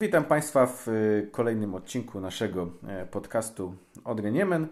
Witam 0.00 0.24
Państwa 0.24 0.66
w 0.66 0.88
y, 0.88 1.28
kolejnym 1.32 1.74
odcinku 1.74 2.20
naszego 2.20 2.70
e, 2.88 3.06
podcastu 3.06 3.74
Odry 4.04 4.32
Niemen. 4.32 4.68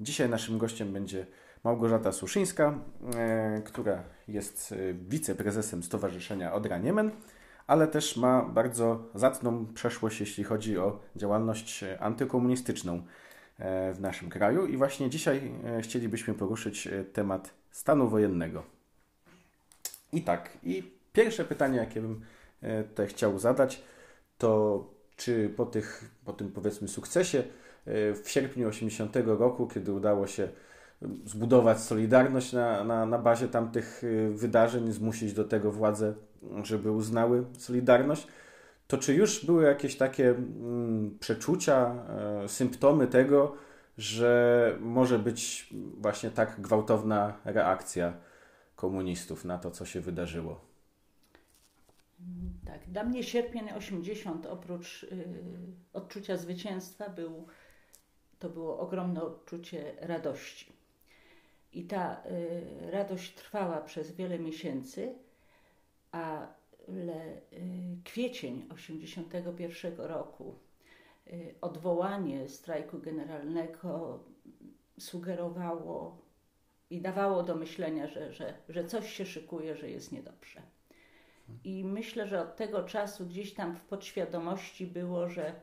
Dzisiaj 0.00 0.28
naszym 0.28 0.58
gościem 0.58 0.92
będzie 0.92 1.26
Małgorzata 1.64 2.12
Suszyńska, 2.12 2.78
e, 3.16 3.62
która 3.64 4.02
jest 4.28 4.72
e, 4.72 4.76
wiceprezesem 4.94 5.82
Stowarzyszenia 5.82 6.52
Odra 6.52 6.78
Niemen, 6.78 7.10
ale 7.66 7.88
też 7.88 8.16
ma 8.16 8.42
bardzo 8.42 9.02
zacną 9.14 9.66
przeszłość, 9.66 10.20
jeśli 10.20 10.44
chodzi 10.44 10.78
o 10.78 11.00
działalność 11.16 11.84
antykomunistyczną 12.00 13.02
w 13.94 13.96
naszym 14.00 14.30
kraju. 14.30 14.66
I 14.66 14.76
właśnie 14.76 15.10
dzisiaj 15.10 15.52
chcielibyśmy 15.82 16.34
poruszyć 16.34 16.88
temat 17.12 17.54
stanu 17.70 18.08
wojennego. 18.08 18.62
I 20.12 20.22
tak, 20.22 20.58
i 20.62 20.92
pierwsze 21.12 21.44
pytanie, 21.44 21.76
jakie 21.76 22.00
bym 22.00 22.20
tutaj 22.88 23.06
chciał 23.06 23.38
zadać, 23.38 23.82
to 24.38 24.84
czy 25.16 25.48
po, 25.56 25.66
tych, 25.66 26.10
po 26.24 26.32
tym 26.32 26.52
powiedzmy 26.52 26.88
sukcesie 26.88 27.38
e, 27.38 27.44
w 28.14 28.30
sierpniu 28.30 28.68
80 28.68 29.16
roku, 29.26 29.66
kiedy 29.66 29.92
udało 29.92 30.26
się 30.26 30.48
zbudować 31.24 31.80
Solidarność 31.80 32.52
na, 32.52 32.84
na, 32.84 33.06
na 33.06 33.18
bazie 33.18 33.48
tamtych 33.48 34.02
e, 34.04 34.30
wydarzeń, 34.30 34.92
zmusić 34.92 35.32
do 35.32 35.44
tego 35.44 35.72
władze, 35.72 36.14
żeby 36.62 36.92
uznały 36.92 37.44
Solidarność, 37.58 38.26
to 38.86 38.98
czy 38.98 39.14
już 39.14 39.46
były 39.46 39.64
jakieś 39.64 39.96
takie 39.96 40.30
mm, 40.30 41.18
przeczucia, 41.20 41.94
e, 42.44 42.48
symptomy 42.48 43.06
tego, 43.06 43.54
że 43.98 44.76
może 44.80 45.18
być 45.18 45.74
właśnie 46.00 46.30
tak 46.30 46.60
gwałtowna 46.60 47.32
reakcja 47.44 48.12
komunistów 48.76 49.44
na 49.44 49.58
to, 49.58 49.70
co 49.70 49.84
się 49.84 50.00
wydarzyło? 50.00 50.67
Tak, 52.66 52.90
dla 52.90 53.04
mnie 53.04 53.22
sierpień 53.22 53.70
80 53.70 54.46
oprócz 54.46 55.02
y, 55.02 55.26
odczucia 55.92 56.36
zwycięstwa 56.36 57.08
był, 57.08 57.46
to 58.38 58.50
było 58.50 58.78
ogromne 58.78 59.22
odczucie 59.22 59.94
radości. 60.00 60.72
I 61.72 61.84
ta 61.84 62.22
y, 62.24 62.90
radość 62.90 63.34
trwała 63.34 63.80
przez 63.80 64.12
wiele 64.12 64.38
miesięcy, 64.38 65.14
ale 66.12 67.36
y, 67.52 67.96
kwiecień 68.04 68.68
81 68.74 69.96
roku, 69.96 70.54
y, 71.26 71.54
odwołanie 71.60 72.48
strajku 72.48 72.98
generalnego 72.98 74.24
sugerowało 74.98 76.18
i 76.90 77.00
dawało 77.00 77.42
do 77.42 77.54
myślenia, 77.54 78.06
że, 78.06 78.32
że, 78.32 78.54
że 78.68 78.84
coś 78.84 79.12
się 79.12 79.26
szykuje, 79.26 79.76
że 79.76 79.90
jest 79.90 80.12
niedobrze. 80.12 80.62
I 81.64 81.84
myślę, 81.84 82.26
że 82.26 82.42
od 82.42 82.56
tego 82.56 82.82
czasu 82.82 83.26
gdzieś 83.26 83.54
tam 83.54 83.76
w 83.76 83.80
podświadomości 83.80 84.86
było, 84.86 85.28
że, 85.28 85.54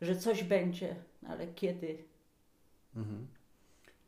że 0.00 0.16
coś 0.16 0.44
będzie, 0.44 0.96
ale 1.28 1.46
kiedy. 1.46 1.98
Mhm. 2.96 3.26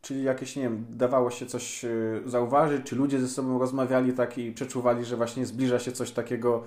Czyli 0.02 0.22
jakieś, 0.22 0.56
nie 0.56 0.62
wiem, 0.62 0.86
dawało 0.90 1.30
się 1.30 1.46
coś 1.46 1.84
y, 1.84 2.22
zauważyć, 2.26 2.86
czy 2.86 2.96
ludzie 2.96 3.20
ze 3.20 3.28
sobą 3.28 3.58
rozmawiali 3.58 4.12
tak 4.12 4.38
i 4.38 4.52
przeczuwali, 4.52 5.04
że 5.04 5.16
właśnie 5.16 5.46
zbliża 5.46 5.78
się 5.78 5.92
coś 5.92 6.10
takiego 6.10 6.64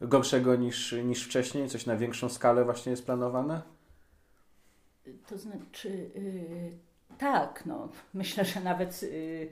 gorszego 0.00 0.56
niż, 0.56 0.92
niż 0.92 1.24
wcześniej, 1.24 1.68
coś 1.68 1.86
na 1.86 1.96
większą 1.96 2.28
skalę 2.28 2.64
właśnie 2.64 2.90
jest 2.90 3.06
planowane? 3.06 3.62
To 5.26 5.38
znaczy, 5.38 6.10
yy, 6.14 6.72
tak, 7.18 7.62
no, 7.66 7.88
myślę, 8.14 8.44
że 8.44 8.60
nawet 8.60 9.02
yy, 9.02 9.48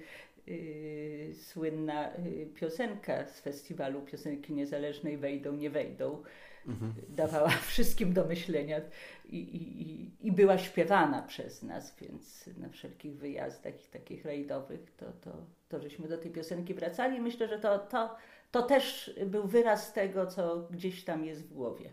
słynna 1.35 2.17
y, 2.17 2.49
piosenka 2.55 3.27
z 3.27 3.41
festiwalu 3.41 4.03
piosenki 4.03 4.53
niezależnej 4.53 5.19
Wejdą, 5.19 5.53
nie 5.53 5.71
wejdą. 5.71 6.23
Mhm. 6.67 6.95
Dawała 7.09 7.49
wszystkim 7.73 8.13
do 8.13 8.25
myślenia 8.25 8.81
i, 9.25 9.37
i, 9.39 10.27
i 10.27 10.33
była 10.33 10.59
śpiewana 10.59 11.23
przez 11.23 11.63
nas, 11.63 11.97
więc 12.01 12.51
na 12.57 12.69
wszelkich 12.69 13.17
wyjazdach 13.17 13.85
i 13.85 13.89
takich 13.89 14.25
rajdowych 14.25 14.91
to, 14.97 15.07
to, 15.13 15.47
to 15.69 15.81
żeśmy 15.81 16.09
do 16.09 16.19
tej 16.19 16.31
piosenki 16.31 16.75
wracali. 16.75 17.21
Myślę, 17.21 17.49
że 17.49 17.59
to, 17.59 17.79
to, 17.79 18.17
to 18.51 18.63
też 18.63 19.15
był 19.27 19.47
wyraz 19.47 19.93
tego, 19.93 20.27
co 20.27 20.69
gdzieś 20.71 21.05
tam 21.05 21.25
jest 21.25 21.43
w 21.43 21.55
głowie. 21.55 21.91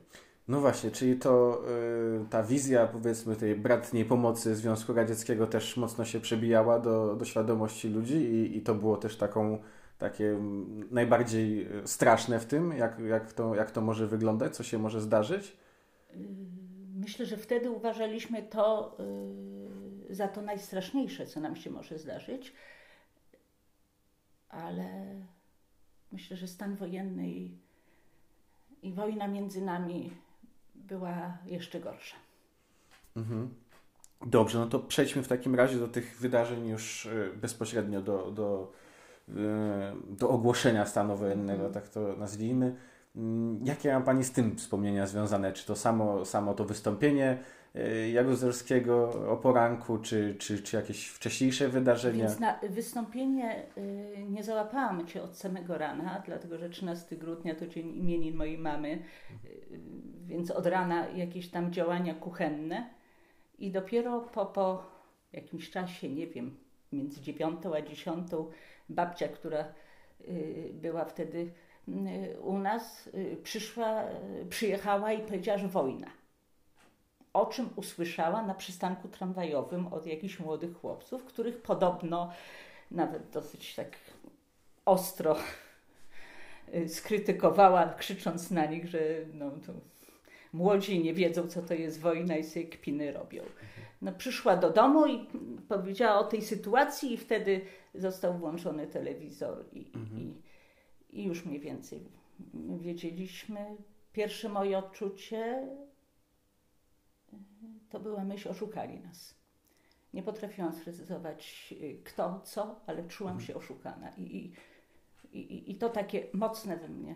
No 0.48 0.62
właśnie, 0.62 0.92
czyli 0.92 1.16
to 1.20 1.62
y, 2.24 2.30
ta 2.30 2.44
wizja 2.44 2.88
powiedzmy 2.88 3.36
tej 3.36 3.56
bratniej 3.56 4.06
pomocy 4.06 4.56
Związku 4.56 4.94
Radzieckiego 4.94 5.48
też 5.48 5.78
mocno 5.78 6.06
się 6.06 6.20
przebijała 6.20 6.80
do, 6.80 7.16
do 7.16 7.26
świadomości 7.26 7.90
ludzi 7.90 8.16
i, 8.16 8.58
i 8.58 8.62
to 8.62 8.76
było 8.76 8.98
też 8.98 9.18
taką 9.18 9.58
takie 9.98 10.40
najbardziej 10.92 11.68
y, 11.84 11.88
straszne 11.88 12.40
w 12.40 12.46
tym, 12.46 12.72
jak, 12.72 13.00
jak, 13.00 13.34
to, 13.34 13.56
jak 13.56 13.72
to 13.72 13.82
może 13.82 14.08
wyglądać, 14.08 14.56
co 14.56 14.64
się 14.64 14.78
może 14.78 15.02
zdarzyć? 15.02 15.58
Y, 16.16 16.18
myślę, 16.96 17.26
że 17.26 17.38
wtedy 17.38 17.70
uważaliśmy 17.70 18.44
to 18.44 18.98
za 20.10 20.28
to 20.28 20.42
najstraszniejsze, 20.42 21.28
co 21.28 21.40
nam 21.40 21.56
się 21.56 21.70
może 21.70 21.98
zdarzyć, 21.98 22.54
ale 24.50 25.16
myślę, 26.12 26.38
że 26.38 26.48
stan 26.48 26.76
wojenny 26.76 27.30
i, 27.30 27.58
i 28.82 28.94
wojna 28.94 29.28
między 29.28 29.62
nami 29.62 30.12
była 30.88 31.38
jeszcze 31.46 31.80
gorsza. 31.80 32.16
Mhm. 33.16 33.50
Dobrze, 34.26 34.60
no 34.60 34.68
to 34.68 34.80
przejdźmy 34.80 35.24
w 35.24 35.28
takim 35.28 35.56
razie 35.56 35.80
do 35.80 35.88
tych 35.88 36.18
wydarzeń 36.20 36.68
już 36.68 37.06
y, 37.06 37.32
bezpośrednio 37.36 38.02
do, 38.02 38.32
do, 38.32 38.72
y, 39.30 39.34
do 40.10 40.30
ogłoszenia 40.30 40.86
stanu 40.86 41.18
wojennego, 41.18 41.66
mhm. 41.66 41.74
tak 41.74 41.90
to 41.90 42.16
nazwijmy. 42.18 42.76
Mm, 43.16 43.66
jakie 43.66 43.94
ma 43.94 44.02
Pani 44.02 44.24
z 44.24 44.32
tym 44.32 44.58
wspomnienia 44.58 45.08
związane? 45.08 45.54
Czy 45.54 45.66
to 45.66 45.76
samo, 45.76 46.26
samo 46.26 46.54
to 46.54 46.66
wystąpienie 46.66 47.38
Jaruzelskiego 48.14 49.10
o 49.30 49.38
poranku, 49.38 49.98
czy, 49.98 50.36
czy, 50.40 50.64
czy 50.64 50.76
jakieś 50.76 51.08
wcześniejsze 51.08 51.68
wydarzenia? 51.68 52.26
Więc 52.26 52.40
na 52.40 52.60
wystąpienie 52.70 53.64
nie 54.30 54.44
załapałam 54.44 55.08
Cię 55.08 55.24
od 55.24 55.38
samego 55.38 55.78
rana, 55.78 56.24
dlatego 56.26 56.58
że 56.58 56.70
13 56.70 57.16
grudnia 57.16 57.56
to 57.56 57.68
dzień 57.68 57.98
imienin 57.98 58.36
mojej 58.36 58.58
mamy 58.58 59.00
więc 60.26 60.52
od 60.52 60.66
rana 60.66 61.08
jakieś 61.08 61.50
tam 61.50 61.74
działania 61.74 62.14
kuchenne 62.14 62.90
i 63.60 63.72
dopiero 63.72 64.22
po, 64.22 64.46
po 64.46 64.84
jakimś 65.34 65.70
czasie, 65.70 66.10
nie 66.10 66.28
wiem, 66.28 66.58
między 66.92 67.22
dziewiątą 67.22 67.76
a 67.76 67.82
dziesiątą, 67.82 68.52
babcia, 68.90 69.28
która 69.28 69.74
y, 70.22 70.72
była 70.74 71.06
wtedy 71.06 71.52
y, 71.88 72.40
u 72.40 72.58
nas, 72.58 73.08
y, 73.08 73.38
przyszła, 73.44 74.04
przyjechała 74.50 75.14
i 75.14 75.24
powiedziała, 75.24 75.58
że 75.58 75.68
wojna. 75.68 76.08
O 77.36 77.46
czym 77.46 77.70
usłyszała 77.76 78.42
na 78.42 78.54
przystanku 78.54 79.08
tramwajowym 79.08 79.88
od 79.94 80.06
jakichś 80.06 80.40
młodych 80.40 80.78
chłopców, 80.78 81.24
których 81.24 81.62
podobno 81.62 82.32
nawet 82.92 83.30
dosyć 83.30 83.76
tak 83.76 83.98
ostro 84.86 85.36
skrytykowała, 86.88 87.94
krzycząc 87.94 88.52
na 88.52 88.66
nich, 88.66 88.88
że 88.88 89.00
no, 89.34 89.52
młodzi 90.54 91.04
nie 91.04 91.14
wiedzą, 91.14 91.48
co 91.48 91.62
to 91.62 91.74
jest 91.74 92.00
wojna 92.00 92.38
i 92.38 92.44
sobie 92.44 92.66
kpiny 92.66 93.12
robią. 93.12 93.44
No, 94.02 94.12
przyszła 94.12 94.58
do 94.58 94.70
domu 94.70 95.08
i 95.08 95.28
powiedziała 95.68 96.20
o 96.20 96.24
tej 96.24 96.42
sytuacji 96.42 97.14
i 97.14 97.18
wtedy 97.18 97.62
został 97.96 98.38
włączony 98.38 98.88
telewizor 98.88 99.66
i, 99.74 99.92
mhm. 99.96 100.22
i, 101.10 101.20
i 101.20 101.24
już 101.24 101.46
mniej 101.46 101.60
więcej 101.60 102.00
wiedzieliśmy. 102.80 103.76
Pierwsze 104.14 104.50
moje 104.50 104.78
odczucie 104.78 105.68
to 107.90 108.00
była 108.00 108.24
myśl, 108.24 108.50
oszukali 108.50 109.00
nas. 109.00 109.36
Nie 110.14 110.24
potrafiłam 110.24 110.74
sprecyzować 110.74 111.74
kto, 112.04 112.42
co, 112.42 112.82
ale 112.88 113.08
czułam 113.08 113.34
mhm. 113.34 113.48
się 113.48 113.56
oszukana 113.56 114.10
i, 114.10 114.22
i, 114.22 115.40
i, 115.40 115.72
i 115.72 115.76
to 115.76 115.90
takie 115.90 116.28
mocne 116.34 116.78
we 116.78 116.88
mnie 116.88 117.16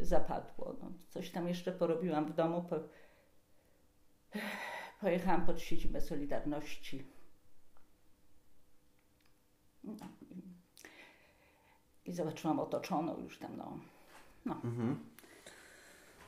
zapadło. 0.00 0.76
No, 0.82 0.92
coś 1.08 1.30
tam 1.30 1.48
jeszcze 1.48 1.72
porobiłam 1.72 2.26
w 2.26 2.34
domu. 2.34 2.62
Po... 2.62 2.76
Pojechałam 5.00 5.46
pod 5.46 5.60
siedzibę 5.60 6.00
Solidarności. 6.00 7.04
No, 9.84 10.08
i, 12.04 12.12
zobaczyłam 12.12 12.60
otoczoną 12.60 13.20
już 13.20 13.38
tam, 13.38 13.56
no. 13.56 13.78
no. 14.44 14.54
Mhm. 14.54 15.10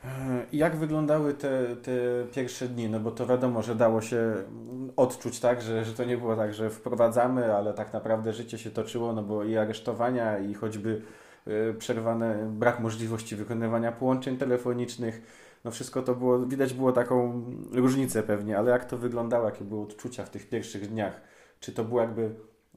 E, 0.04 0.46
jak 0.52 0.76
wyglądały 0.76 1.34
te, 1.34 1.76
te 1.76 1.93
pierwsze 2.34 2.69
dni? 2.69 2.88
No 2.88 3.00
bo 3.00 3.10
to 3.10 3.26
wiadomo, 3.26 3.62
że 3.62 3.75
dało 3.75 4.00
się 4.00 4.34
odczuć 4.96 5.40
tak, 5.40 5.62
że, 5.62 5.84
że 5.84 5.93
to 5.93 6.04
nie 6.04 6.16
było 6.16 6.37
tak, 6.37 6.54
że 6.54 6.70
wprowadzamy, 6.70 7.56
ale 7.56 7.75
tak 7.75 7.93
naprawdę 7.93 8.32
życie 8.32 8.58
się 8.58 8.70
toczyło, 8.70 9.12
no 9.12 9.22
bo 9.22 9.44
i 9.44 9.56
aresztowania, 9.56 10.38
i 10.38 10.54
choćby 10.54 11.02
Y, 11.49 11.75
przerwane, 11.78 12.50
brak 12.52 12.81
możliwości 12.81 13.37
wykonywania 13.37 13.93
połączeń 13.93 14.37
telefonicznych. 14.37 15.22
No 15.64 15.70
wszystko 15.70 16.02
to 16.02 16.14
było, 16.14 16.46
widać 16.46 16.75
było 16.75 16.93
taką 16.93 17.44
różnicę 17.72 18.22
pewnie, 18.22 18.58
ale 18.58 18.70
jak 18.70 18.84
to 18.84 18.99
wyglądało, 18.99 19.44
jakie 19.44 19.64
były 19.64 19.82
odczucia 19.82 20.25
w 20.25 20.31
tych 20.31 20.49
pierwszych 20.49 20.88
dniach? 20.88 21.20
Czy 21.60 21.72
to 21.72 21.84
było 21.84 22.00
jakby 22.00 22.34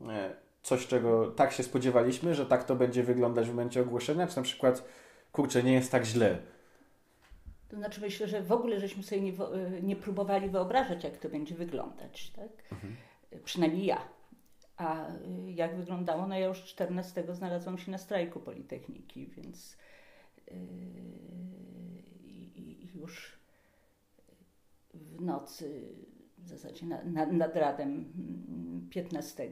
e, 0.10 0.36
coś, 0.64 0.88
czego 0.88 1.32
tak 1.32 1.52
się 1.52 1.64
spodziewaliśmy, 1.64 2.36
że 2.36 2.46
tak 2.46 2.64
to 2.64 2.76
będzie 2.76 3.04
wyglądać 3.04 3.46
w 3.46 3.50
momencie 3.50 3.82
ogłoszenia, 3.82 4.28
czy 4.28 4.38
na 4.38 4.44
przykład, 4.44 4.84
kurczę, 5.32 5.64
nie 5.64 5.74
jest 5.74 5.92
tak 5.92 6.06
źle? 6.06 6.38
To 7.70 7.78
znaczy 7.78 8.02
myślę, 8.02 8.28
że 8.28 8.42
w 8.42 8.52
ogóle 8.52 8.80
żeśmy 8.80 9.04
sobie 9.04 9.22
nie, 9.22 9.34
nie 9.82 9.96
próbowali 9.96 10.50
wyobrażać, 10.50 11.04
jak 11.04 11.18
to 11.18 11.30
będzie 11.30 11.56
wyglądać, 11.56 12.30
tak? 12.30 12.72
Mhm. 12.72 12.96
Przynajmniej 13.44 13.86
ja. 13.86 14.08
A 14.78 15.08
jak 15.46 15.76
wyglądało? 15.76 16.28
No 16.28 16.38
ja 16.38 16.48
już 16.48 16.64
14 16.64 17.24
znalazłam 17.34 17.78
się 17.78 17.92
na 17.92 17.98
strajku 17.98 18.40
Politechniki, 18.40 19.28
więc 19.28 19.78
yy, 20.48 20.56
już 22.96 23.40
w 24.94 25.22
nocy, 25.22 25.96
w 26.38 26.48
zasadzie 26.48 26.86
na, 26.86 27.04
na, 27.04 27.26
nad 27.26 27.56
radem 27.56 28.14
15 28.90 29.44
yy, 29.44 29.52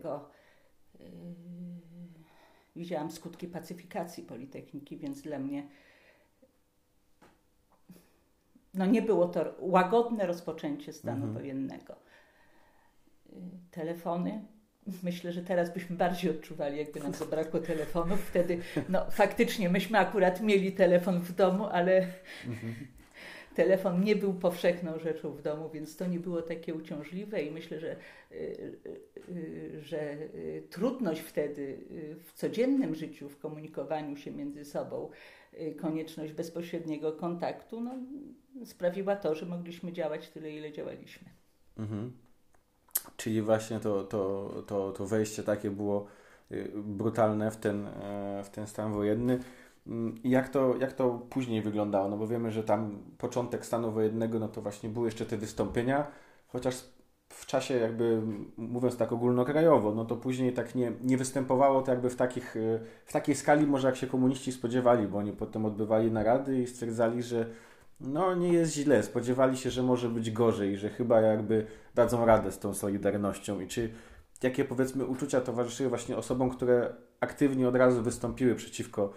widziałam 2.76 3.12
skutki 3.12 3.48
pacyfikacji 3.48 4.24
Politechniki, 4.24 4.98
więc 4.98 5.22
dla 5.22 5.40
mnie 5.40 5.68
no 8.74 8.86
nie 8.86 9.02
było 9.02 9.28
to 9.28 9.56
łagodne 9.60 10.26
rozpoczęcie 10.26 10.94
stanu 10.94 11.26
mhm. 11.26 11.34
wojennego. 11.34 11.96
Yy, 13.30 13.36
telefony. 13.72 14.46
Myślę, 15.04 15.32
że 15.32 15.42
teraz 15.42 15.74
byśmy 15.74 15.96
bardziej 15.96 16.32
odczuwali, 16.32 16.78
jakby 16.78 17.00
nam 17.00 17.14
zabrakło 17.14 17.60
telefonów. 17.60 18.22
Wtedy, 18.22 18.60
no 18.90 19.12
faktycznie, 19.12 19.70
myśmy 19.70 20.00
akurat 20.00 20.42
mieli 20.42 20.72
telefon 20.72 21.20
w 21.20 21.32
domu, 21.32 21.66
ale 21.66 22.08
mhm 22.48 22.76
telefon 23.54 24.04
nie 24.04 24.16
był 24.16 24.34
powszechną 24.34 25.00
rzeczą 25.00 25.32
w 25.32 25.42
domu, 25.42 25.70
więc 25.70 25.96
to 25.96 26.08
nie 26.08 26.20
było 26.20 26.42
takie 26.42 26.76
uciążliwe 26.76 27.44
i 27.44 27.52
myślę, 27.52 27.80
że, 27.80 27.96
y, 28.32 28.36
y, 28.36 29.00
y, 29.30 29.82
że 29.82 30.18
trudność 30.70 31.22
wtedy 31.22 31.78
w 32.24 32.34
codziennym 32.34 32.96
życiu, 32.96 33.30
w 33.30 33.38
komunikowaniu 33.38 34.18
się 34.18 34.32
między 34.32 34.66
sobą, 34.66 35.10
konieczność 35.78 36.34
bezpośredniego 36.34 37.12
kontaktu, 37.12 37.82
no, 37.82 37.92
sprawiła 38.66 39.16
to, 39.16 39.36
że 39.36 39.46
mogliśmy 39.46 39.94
działać 39.94 40.30
tyle, 40.30 40.52
ile 40.52 40.72
działaliśmy. 40.72 41.30
Mhm. 41.78 42.12
Czyli 43.18 43.42
właśnie 43.42 43.80
to, 43.80 44.04
to, 44.04 44.52
to, 44.68 44.92
to 44.92 45.06
wejście 45.06 45.44
takie 45.44 45.72
było 45.72 46.08
brutalne 46.76 47.52
w 47.52 47.58
ten, 47.58 47.88
e, 47.88 48.44
w 48.44 48.50
ten 48.50 48.68
stan 48.68 48.94
wojenny. 48.94 49.40
Mm, 49.88 50.16
jak 50.24 50.50
to, 50.50 50.76
jak 50.80 50.94
to 50.94 51.22
później 51.30 51.62
wyglądało? 51.62 52.10
No 52.10 52.18
bo 52.18 52.28
wiemy, 52.28 52.52
że 52.52 52.64
tam 52.64 53.04
początek 53.18 53.66
stanu 53.66 53.92
wojennego, 53.92 54.40
no 54.40 54.48
to 54.48 54.62
właśnie 54.62 54.90
były 54.90 55.08
jeszcze 55.08 55.26
te 55.26 55.38
wystąpienia, 55.38 56.08
chociaż 56.48 56.84
w 57.30 57.46
czasie 57.46 57.74
jakby, 57.74 58.22
mówiąc 58.58 58.98
tak 58.98 59.12
ogólnokrajowo, 59.12 59.92
no 59.96 60.06
to 60.06 60.16
później 60.16 60.54
tak 60.54 60.76
nie, 60.76 60.92
nie 61.02 61.18
występowało 61.18 61.82
to 61.82 61.92
jakby 61.92 62.10
w, 62.10 62.16
takich, 62.16 62.56
y, 62.56 62.80
w 63.06 63.14
takiej 63.14 63.36
skali 63.36 63.68
może 63.68 63.88
jak 63.88 63.96
się 63.96 64.08
komuniści 64.08 64.52
spodziewali, 64.52 65.08
bo 65.08 65.18
oni 65.18 65.32
potem 65.32 65.66
odbywali 65.66 66.12
narady 66.12 66.62
i 66.62 66.68
stwierdzali, 66.68 67.24
że 67.24 67.50
no 68.00 68.36
nie 68.36 68.54
jest 68.54 68.74
źle, 68.74 69.04
spodziewali 69.04 69.58
się, 69.58 69.72
że 69.72 69.84
może 69.84 70.10
być 70.10 70.32
gorzej, 70.32 70.78
że 70.78 70.90
chyba 70.90 71.22
jakby 71.22 71.66
dadzą 71.96 72.26
radę 72.26 72.52
z 72.52 72.60
tą 72.60 72.74
Solidarnością. 72.74 73.60
I 73.60 73.68
czy 73.68 73.94
jakie 74.44 74.66
powiedzmy 74.66 75.06
uczucia 75.06 75.42
towarzyszyły 75.42 75.90
właśnie 75.90 76.18
osobom, 76.18 76.50
które 76.50 76.94
aktywnie 77.20 77.68
od 77.68 77.76
razu 77.76 78.04
wystąpiły 78.04 78.56
przeciwko 78.56 79.14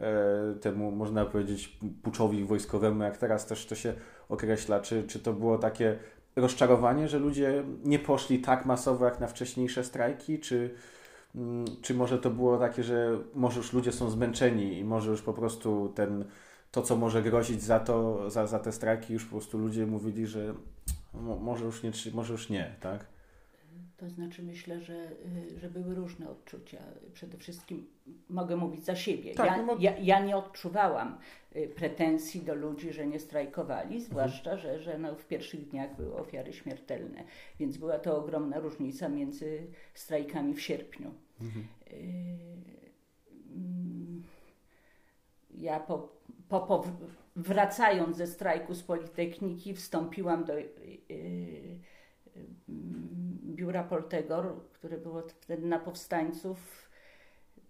E, 0.00 0.54
temu, 0.60 0.90
można 0.90 1.24
powiedzieć, 1.24 1.78
puczowi 2.02 2.44
wojskowemu, 2.44 3.02
jak 3.02 3.18
teraz 3.18 3.46
też 3.46 3.66
to 3.66 3.74
się 3.74 3.94
określa. 4.28 4.80
Czy, 4.80 5.04
czy 5.06 5.18
to 5.18 5.32
było 5.32 5.58
takie 5.58 5.98
rozczarowanie, 6.36 7.08
że 7.08 7.18
ludzie 7.18 7.64
nie 7.84 7.98
poszli 7.98 8.38
tak 8.38 8.66
masowo 8.66 9.04
jak 9.04 9.20
na 9.20 9.26
wcześniejsze 9.26 9.84
strajki, 9.84 10.38
czy, 10.38 10.74
mm, 11.34 11.64
czy 11.82 11.94
może 11.94 12.18
to 12.18 12.30
było 12.30 12.58
takie, 12.58 12.82
że 12.82 13.18
może 13.34 13.58
już 13.58 13.72
ludzie 13.72 13.92
są 13.92 14.10
zmęczeni 14.10 14.78
i 14.78 14.84
może 14.84 15.10
już 15.10 15.22
po 15.22 15.32
prostu 15.32 15.92
ten, 15.94 16.24
to, 16.70 16.82
co 16.82 16.96
może 16.96 17.22
grozić 17.22 17.62
za, 17.62 17.80
to, 17.80 18.30
za, 18.30 18.46
za 18.46 18.58
te 18.58 18.72
strajki, 18.72 19.12
już 19.12 19.24
po 19.24 19.30
prostu 19.30 19.58
ludzie 19.58 19.86
mówili, 19.86 20.26
że 20.26 20.54
może 21.40 21.64
już 21.64 21.82
nie, 21.82 21.90
może 22.12 22.32
już 22.32 22.50
nie, 22.50 22.74
tak? 22.80 23.06
To 24.00 24.10
znaczy 24.10 24.42
myślę, 24.42 24.80
że, 24.80 25.10
y, 25.54 25.58
że 25.60 25.70
były 25.70 25.94
różne 25.94 26.30
odczucia. 26.30 26.78
Przede 27.12 27.38
wszystkim 27.38 27.86
mogę 28.28 28.56
mówić 28.56 28.84
za 28.84 28.96
siebie. 28.96 29.34
Tak, 29.34 29.46
ja, 29.46 29.62
no 29.62 29.76
ja, 29.80 29.98
ja, 29.98 30.20
nie 30.20 30.36
odczuwałam 30.36 31.18
y, 31.56 31.68
pretensji 31.68 32.40
do 32.40 32.54
ludzi, 32.54 32.92
że 32.92 33.06
nie 33.06 33.20
strajkowali, 33.20 33.94
mhm. 33.94 34.00
zwłaszcza, 34.00 34.52
mhm. 34.52 34.60
że, 34.60 34.80
że 34.80 34.98
no 34.98 35.14
w 35.14 35.26
pierwszych 35.26 35.68
dniach 35.68 35.96
były 35.96 36.16
ofiary 36.16 36.52
śmiertelne. 36.52 37.24
Więc 37.58 37.76
była 37.76 37.98
to 37.98 38.18
ogromna 38.18 38.58
różnica 38.58 39.08
między 39.08 39.66
strajkami 39.94 40.54
w 40.54 40.60
sierpniu. 40.60 41.14
Mhm. 41.40 41.66
Y, 41.92 41.96
mm, 43.56 44.22
ja 45.50 45.80
po, 45.80 46.20
po, 46.50 46.84
wracając 47.36 48.16
ze 48.16 48.26
strajku 48.26 48.74
z 48.74 48.82
Politechniki 48.82 49.74
wstąpiłam 49.74 50.44
do 50.44 50.52
biura 53.44 53.84
Poltegor, 53.84 54.54
które 54.72 54.98
było 54.98 55.22
wtedy 55.22 55.66
na 55.66 55.78
powstańców. 55.78 56.90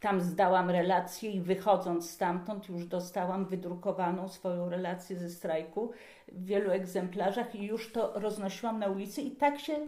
Tam 0.01 0.21
zdałam 0.21 0.71
relację 0.71 1.31
i 1.31 1.41
wychodząc 1.41 2.11
stamtąd 2.11 2.69
już 2.69 2.87
dostałam 2.87 3.47
wydrukowaną 3.47 4.29
swoją 4.29 4.69
relację 4.69 5.17
ze 5.17 5.31
strajku 5.31 5.93
w 6.29 6.45
wielu 6.45 6.71
egzemplarzach 6.71 7.55
i 7.55 7.67
już 7.67 7.93
to 7.93 8.21
roznosiłam 8.21 8.79
na 8.79 8.87
ulicy 8.87 9.23
i 9.23 9.31
tak 9.31 9.59
się, 9.59 9.87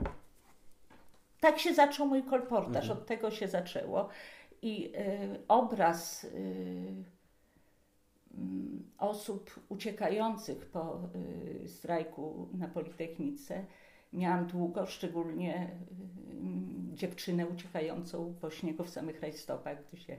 tak 1.40 1.58
się 1.58 1.74
zaczął 1.74 2.06
mój 2.06 2.22
kolportaż, 2.22 2.84
mhm. 2.84 2.98
od 2.98 3.06
tego 3.06 3.30
się 3.30 3.48
zaczęło. 3.48 4.08
I 4.62 4.92
y, 4.96 5.40
obraz 5.48 6.24
y, 6.24 6.91
osób 9.02 9.60
uciekających 9.69 10.66
po 10.66 11.08
y, 11.64 11.69
strajku 11.69 12.49
na 12.54 12.69
Politechnice 12.69 13.66
miałam 14.12 14.46
długo, 14.46 14.87
szczególnie 14.87 15.70
y, 16.93 16.96
dziewczynę 16.96 17.46
uciekającą 17.46 18.34
po 18.40 18.50
śniegu 18.50 18.84
w 18.84 18.90
samych 18.90 19.20
rajstopach, 19.20 19.87
gdy 19.87 19.96
się 19.96 20.16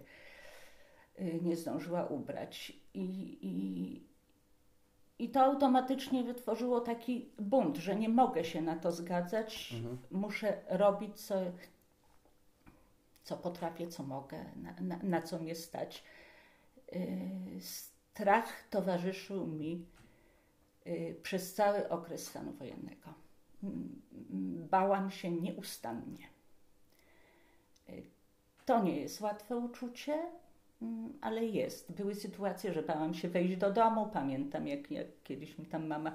y, 1.20 1.40
nie 1.42 1.56
zdążyła 1.56 2.06
ubrać. 2.06 2.74
I, 2.94 3.38
i, 3.42 4.04
i 5.20 5.30
to 5.30 5.42
automatycznie 5.42 6.24
wytworzyło 6.24 6.82
taki 6.82 7.30
bunt, 7.40 7.78
że 7.78 7.96
nie 7.96 8.10
mogę 8.10 8.46
się 8.46 8.62
na 8.62 8.76
to 8.76 8.92
zgadzać, 8.92 9.74
mhm. 9.74 9.98
muszę 10.12 10.62
robić 10.70 11.20
co, 11.22 11.36
co 13.24 13.38
potrafię, 13.38 13.88
co 13.88 14.04
mogę, 14.04 14.46
na, 14.56 14.74
na, 14.82 15.00
na 15.04 15.22
co 15.22 15.40
mnie 15.40 15.56
stać. 15.56 16.04
Y, 16.96 17.93
strach 18.14 18.68
towarzyszył 18.70 19.48
mi 19.48 19.86
przez 21.24 21.54
cały 21.54 21.90
okres 21.90 22.28
stanu 22.28 22.52
wojennego 22.52 23.14
bałam 24.72 25.12
się 25.12 25.32
nieustannie. 25.32 26.28
To 28.66 28.84
nie 28.84 29.02
jest 29.02 29.22
łatwe 29.22 29.58
uczucie, 29.58 30.20
ale 31.22 31.46
jest. 31.46 31.92
Były 31.92 32.16
sytuacje, 32.16 32.74
że 32.74 32.82
bałam 32.82 33.14
się 33.14 33.30
wejść 33.30 33.58
do 33.58 33.72
domu. 33.72 34.10
Pamiętam, 34.14 34.68
jak, 34.68 34.92
jak 34.92 35.08
kiedyś 35.24 35.58
mi 35.58 35.66
tam 35.66 35.88
mama 35.88 36.12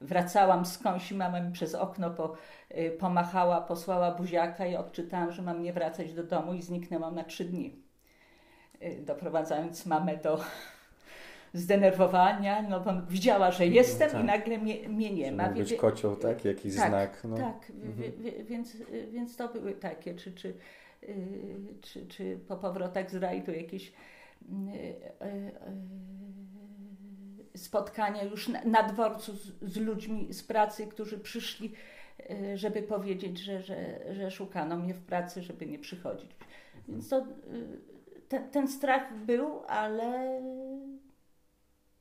wracałam 0.00 0.66
skądś 0.66 1.12
i 1.12 1.14
mama 1.14 1.40
mi 1.40 1.52
przez 1.52 1.74
okno 1.74 2.10
po, 2.10 2.36
y, 2.70 2.96
pomachała, 3.00 3.60
posłała 3.60 4.10
buziaka 4.14 4.66
i 4.66 4.76
odczytałam, 4.76 5.32
że 5.32 5.42
mam 5.42 5.62
nie 5.62 5.72
wracać 5.72 6.14
do 6.14 6.24
domu 6.24 6.54
i 6.54 6.62
zniknęłam 6.62 7.14
na 7.14 7.24
trzy 7.24 7.44
dni. 7.44 7.82
Y, 8.82 9.02
doprowadzając 9.06 9.86
mamę 9.86 10.16
do 10.16 10.40
zdenerwowania, 11.56 12.62
no 12.62 12.80
bo 12.80 12.92
widziała, 13.08 13.50
że 13.50 13.66
jestem 13.66 14.10
tak. 14.10 14.22
i 14.22 14.24
nagle 14.24 14.58
mnie, 14.58 14.88
mnie 14.88 15.14
nie 15.14 15.32
ma. 15.32 15.48
Mógł 15.48 15.58
być 15.58 15.74
kocioł, 15.74 16.16
tak? 16.16 16.44
Jakiś 16.44 16.76
tak, 16.76 16.88
znak. 16.88 17.24
No. 17.24 17.36
Tak, 17.36 17.72
mhm. 17.82 18.12
więc, 18.46 18.76
więc 19.12 19.36
to 19.36 19.48
były 19.48 19.72
takie, 19.72 20.14
czy, 20.14 20.32
czy, 20.32 20.54
y, 21.02 21.74
czy, 21.80 22.06
czy 22.06 22.38
po 22.48 22.56
powrotach 22.56 23.10
z 23.10 23.14
rajdu 23.14 23.52
jakieś 23.52 23.88
y, 23.88 23.92
y, 27.54 27.58
spotkania 27.58 28.22
już 28.22 28.48
na, 28.48 28.64
na 28.64 28.82
dworcu 28.82 29.32
z, 29.36 29.52
z, 29.62 29.76
ludźmi 29.76 30.34
z 30.34 30.42
pracy, 30.42 30.86
którzy 30.86 31.18
przyszli, 31.18 31.72
żeby 32.54 32.82
powiedzieć, 32.82 33.38
że, 33.38 33.62
że, 33.62 34.00
że 34.14 34.30
szukano 34.30 34.76
mnie 34.76 34.94
w 34.94 35.00
pracy, 35.00 35.42
żeby 35.42 35.66
nie 35.66 35.78
przychodzić. 35.78 36.30
Więc 36.88 37.08
to, 37.08 37.26
ten, 38.28 38.50
ten 38.50 38.68
strach 38.68 39.14
był, 39.24 39.62
ale 39.68 40.40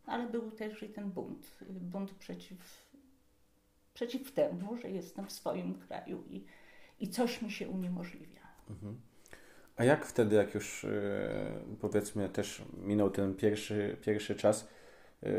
ale 0.06 0.28
był 0.28 0.52
też 0.52 0.84
i 0.84 0.90
ten 0.90 1.12
bunt, 1.12 1.58
bunt 1.70 2.12
przeciw, 2.12 2.88
przeciw 3.94 4.32
temu, 4.32 4.78
że 4.78 4.90
jestem 4.90 5.26
w 5.28 5.32
swoim 5.32 5.74
kraju 5.74 6.24
i, 6.30 6.46
i 7.00 7.10
coś 7.10 7.42
mi 7.42 7.52
się 7.52 7.70
uniemożliwia. 7.70 8.42
Mhm. 8.70 8.98
A 9.78 9.84
jak 9.84 10.06
wtedy, 10.06 10.36
jak 10.36 10.54
już 10.56 10.86
e, 10.86 10.90
powiedzmy 11.82 12.30
też 12.30 12.62
minął 12.78 13.10
ten 13.10 13.36
pierwszy, 13.36 13.98
pierwszy 14.02 14.36
czas, 14.36 14.68
e, 15.24 15.30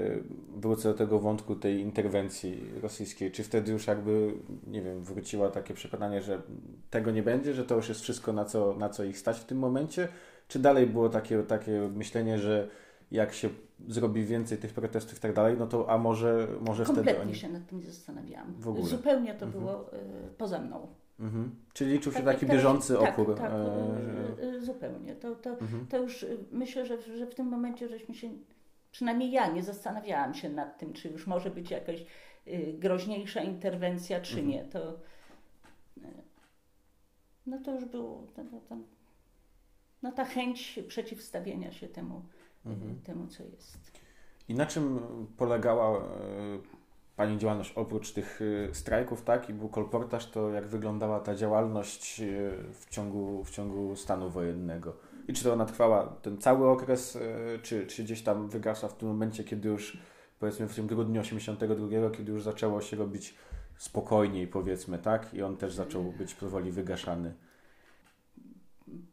wrócę 0.57 0.89
do 0.89 0.95
tego 0.95 1.19
wątku 1.19 1.57
tej 1.57 1.81
interwencji 1.81 2.65
rosyjskiej, 2.83 3.31
czy 3.31 3.45
wtedy 3.45 3.73
już 3.73 3.87
jakby, 3.87 4.33
nie 4.67 4.83
wiem, 4.83 5.05
wróciło 5.05 5.51
takie 5.51 5.75
przekonanie, 5.75 6.23
że 6.23 6.43
tego 6.91 7.11
nie 7.11 7.23
będzie, 7.23 7.55
że 7.55 7.65
to 7.65 7.75
już 7.75 7.89
jest 7.89 8.01
wszystko, 8.01 8.33
na 8.33 8.45
co, 8.45 8.75
na 8.75 8.89
co 8.89 9.05
ich 9.05 9.19
stać 9.19 9.39
w 9.39 9.45
tym 9.45 9.59
momencie, 9.59 10.09
czy 10.49 10.59
dalej 10.59 10.87
było 10.87 11.09
takie, 11.09 11.43
takie 11.43 11.91
myślenie, 11.95 12.39
że 12.39 12.69
jak 13.11 13.33
się 13.35 13.49
zrobi 13.89 14.25
więcej 14.25 14.59
tych 14.59 14.73
protestów 14.73 15.19
i 15.19 15.21
tak 15.21 15.33
dalej, 15.35 15.57
no 15.59 15.67
to 15.67 15.91
a 15.91 15.99
może, 15.99 16.49
może 16.61 16.85
Kompletnie 16.85 17.13
wtedy 17.13 17.27
oni... 17.29 17.35
się 17.37 17.49
nad 17.49 17.67
tym 17.67 17.79
nie 17.81 17.87
zastanawiałam. 17.87 18.55
W 18.59 18.69
ogóle. 18.69 18.87
Zupełnie 18.87 19.35
to 19.35 19.47
było 19.47 19.93
y, 19.95 19.99
poza 20.39 20.59
mną. 20.59 20.87
Mhm. 21.21 21.55
Czyli 21.73 21.93
liczył 21.93 22.13
się 22.13 22.19
Tak 22.19 22.27
jak 22.27 22.35
taki 22.35 22.47
teraz- 22.47 22.57
bieżący 22.63 22.95
tak, 23.01 23.19
opór. 23.19 23.35
Tak, 23.37 23.53
e, 23.53 24.43
y, 24.43 24.47
y, 24.57 24.65
zupełnie. 24.65 25.15
To, 25.15 25.35
to, 25.35 25.51
Mhm. 25.51 25.87
to 25.87 25.99
już 26.03 26.23
y, 26.23 26.39
myślę, 26.53 26.87
że, 26.87 27.03
że 27.03 27.27
w 27.27 27.35
tym 27.35 27.47
momencie 27.47 27.89
żeśmy 27.89 28.15
się, 28.15 28.31
przynajmniej 28.93 29.31
ja 29.33 29.49
nie 29.53 29.63
zastanawiałam 29.63 30.35
się 30.35 30.49
nad 30.49 30.79
tym, 30.79 30.93
czy 30.93 31.09
już 31.09 31.27
może 31.27 31.51
być 31.51 31.71
jakaś 31.71 32.05
y, 32.47 32.75
groźniejsza 32.79 33.41
interwencja, 33.43 34.21
czy 34.21 34.33
Mhm. 34.41 34.49
nie. 34.49 34.65
To, 34.65 34.93
y, 34.93 36.01
no 37.47 37.59
to 37.65 37.75
już 37.75 37.85
było, 37.85 38.27
to, 38.37 38.43
to, 38.69 38.77
no 40.03 40.13
ta 40.13 40.25
chęć 40.25 40.79
przeciwstawienia 40.89 41.73
się 41.73 41.89
temu, 41.89 42.23
Mhm. 42.67 43.01
temu 43.01 43.27
co 43.27 43.43
jest. 43.43 43.79
I 44.49 44.55
na 44.55 44.67
czym 44.67 45.01
polegała 45.37 45.99
e, 45.99 46.03
Pani 47.17 47.39
działalność 47.39 47.73
oprócz 47.77 48.13
tych 48.13 48.41
e, 48.71 48.75
strajków, 48.75 49.23
tak? 49.23 49.51
I 49.51 49.55
był 49.55 49.69
kolportaż, 49.69 50.31
to 50.31 50.51
jak 50.51 50.67
wyglądała 50.67 51.21
ta 51.21 51.35
działalność 51.35 52.21
e, 52.21 52.25
w 52.73 52.87
ciągu, 52.91 53.45
w 53.45 53.51
ciągu 53.51 53.97
stanu 53.97 54.31
wojennego? 54.31 54.97
I 55.29 55.33
czy 55.33 55.45
to 55.45 55.53
ona 55.53 55.65
trwała 55.65 56.07
ten 56.07 56.39
cały 56.39 56.69
okres, 56.69 57.19
czy, 57.63 57.87
czy 57.87 58.05
gdzieś 58.05 58.23
tam 58.23 58.49
wygasła 58.49 58.89
w 58.89 58.97
tym 58.97 59.09
momencie, 59.09 59.45
kiedy 59.45 59.69
już 59.69 59.99
powiedzmy 60.41 60.69
w 60.69 60.75
tym 60.75 60.87
grudniu 60.87 61.21
82, 61.21 62.11
kiedy 62.11 62.33
już 62.33 62.43
zaczęło 62.43 62.81
się 62.81 62.97
robić 62.97 63.35
spokojniej, 63.77 64.47
powiedzmy, 64.49 64.99
tak? 64.99 65.35
I 65.35 65.43
on 65.43 65.57
też 65.57 65.75
zaczął 65.75 66.03
być 66.03 66.35
powoli 66.35 66.73
wygaszany. 66.73 67.35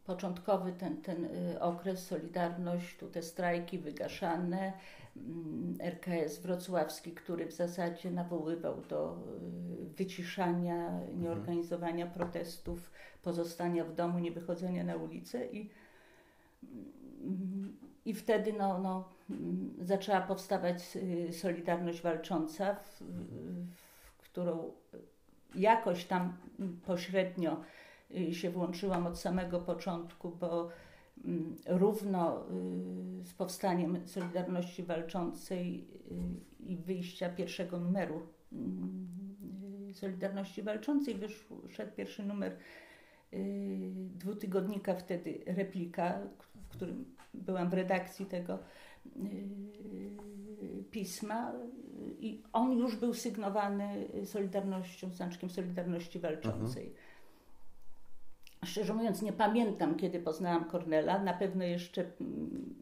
Początkowy 0.04 0.72
ten, 0.72 1.02
ten 1.02 1.24
y, 1.24 1.60
okres, 1.60 2.06
Solidarność, 2.06 2.96
tu 2.96 3.08
te 3.08 3.22
strajki 3.22 3.78
wygaszane, 3.78 4.72
mm, 5.16 5.76
RKS 5.80 6.38
wrocławski, 6.38 7.12
który 7.12 7.46
w 7.46 7.52
zasadzie 7.52 8.10
nawoływał 8.10 8.80
do 8.80 9.18
y, 9.82 9.94
wyciszania, 9.96 11.00
nieorganizowania 11.16 12.06
protestów, 12.06 12.90
pozostania 13.22 13.84
w 13.84 13.94
domu, 13.94 14.18
nie 14.18 14.32
wychodzenia 14.32 14.84
na 14.84 14.96
ulicę 14.96 15.46
i, 15.46 15.70
mm, 17.22 17.76
i 18.04 18.14
wtedy 18.14 18.52
no, 18.52 18.78
no, 18.78 19.08
mm, 19.30 19.74
zaczęła 19.80 20.20
powstawać 20.20 20.96
y, 20.96 21.32
Solidarność 21.32 22.02
Walcząca, 22.02 22.74
w, 22.74 23.02
w 24.18 24.22
którą 24.22 24.72
jakoś 25.54 26.04
tam 26.04 26.36
pośrednio 26.86 27.60
się 28.32 28.50
włączyłam 28.50 29.06
od 29.06 29.18
samego 29.18 29.60
początku, 29.60 30.30
bo 30.30 30.68
mm, 31.24 31.56
równo 31.66 32.50
y, 33.20 33.24
z 33.24 33.34
powstaniem 33.34 34.08
Solidarności 34.08 34.82
Walczącej 34.82 35.88
y, 36.10 36.64
i 36.66 36.76
wyjścia 36.76 37.28
pierwszego 37.28 37.80
numeru 37.80 38.22
mm, 38.52 39.08
y, 39.90 39.94
Solidarności 39.94 40.62
Walczącej 40.62 41.14
wyszedł 41.14 41.92
pierwszy 41.96 42.22
numer 42.22 42.52
y, 43.32 43.92
dwutygodnika 43.94 44.94
wtedy 44.94 45.40
Replika, 45.46 46.18
w 46.62 46.68
którym 46.68 47.04
byłam 47.34 47.70
w 47.70 47.74
redakcji 47.74 48.26
tego 48.26 48.58
y, 49.16 50.84
pisma 50.90 51.52
i 52.18 52.42
on 52.52 52.78
już 52.78 52.96
był 52.96 53.14
sygnowany 53.14 54.08
Solidarnością, 54.24 55.10
znaczkiem 55.10 55.50
Solidarności 55.50 56.18
Walczącej. 56.18 56.94
Szczerze 58.66 58.94
mówiąc, 58.94 59.22
nie 59.22 59.32
pamiętam, 59.32 59.94
kiedy 59.94 60.20
poznałam 60.20 60.64
Kornela. 60.64 61.18
Na 61.18 61.34
pewno 61.34 61.64
jeszcze 61.64 62.04
mm, 62.20 62.74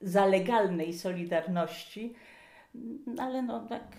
za 0.00 0.26
legalnej 0.26 0.92
Solidarności, 0.92 2.14
Mm, 2.74 3.18
ale 3.18 3.42
no 3.42 3.66
tak. 3.66 3.96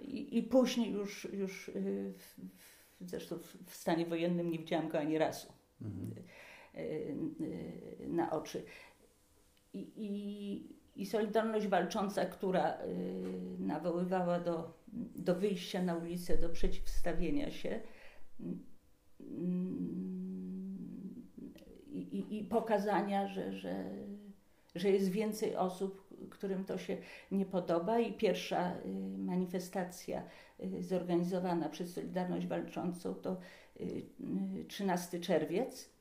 I, 0.00 0.38
i 0.38 0.42
później 0.42 0.90
już, 0.90 1.28
już 1.32 1.68
y, 1.68 2.14
w, 2.18 2.40
w, 2.58 3.08
zresztą 3.08 3.38
w- 3.38 3.76
stanie 3.76 4.06
wojennym 4.06 4.50
nie 4.50 4.58
widziałam 4.58 4.88
go 4.88 4.98
ani 4.98 5.18
razu 5.18 5.48
y, 6.74 6.78
y, 6.80 8.08
na 8.08 8.30
oczy. 8.30 8.64
I, 9.74 9.92
i, 9.96 11.02
i 11.02 11.06
Solidarność 11.06 11.66
Walcząca, 11.66 12.26
która 12.26 12.78
nawoływała 13.58 14.40
do, 14.40 14.78
do 15.16 15.34
wyjścia 15.34 15.82
na 15.82 15.94
ulicę, 15.94 16.38
do 16.38 16.48
przeciwstawienia 16.48 17.50
się, 17.50 17.80
mm, 19.20 20.11
i, 22.12 22.38
i, 22.38 22.44
pokazania, 22.44 23.28
że, 23.28 23.52
że, 23.52 23.84
że 24.74 24.90
jest 24.90 25.08
więcej 25.08 25.56
osób, 25.56 26.02
którym 26.30 26.64
to 26.64 26.78
się 26.78 26.96
nie 27.30 27.46
podoba. 27.46 27.98
I 27.98 28.12
pierwsza 28.12 28.76
y, 28.76 29.18
manifestacja 29.18 30.22
y, 30.60 30.82
zorganizowana 30.82 31.68
przez 31.68 31.92
Solidarność 31.94 32.46
Walczącą 32.46 33.14
to 33.14 33.36
y, 33.80 33.84
y, 34.60 34.64
13 34.68 35.20
czerwiec. 35.20 35.92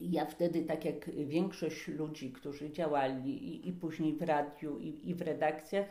I 0.00 0.10
ja 0.10 0.26
wtedy, 0.26 0.62
tak 0.62 0.84
jak 0.84 1.10
większość 1.10 1.88
ludzi, 1.88 2.32
którzy 2.32 2.70
działali 2.70 3.30
i, 3.30 3.68
i 3.68 3.72
później 3.72 4.16
w 4.16 4.22
radiu, 4.22 4.78
i, 4.78 5.10
i 5.10 5.14
w 5.14 5.22
redakcjach, 5.22 5.86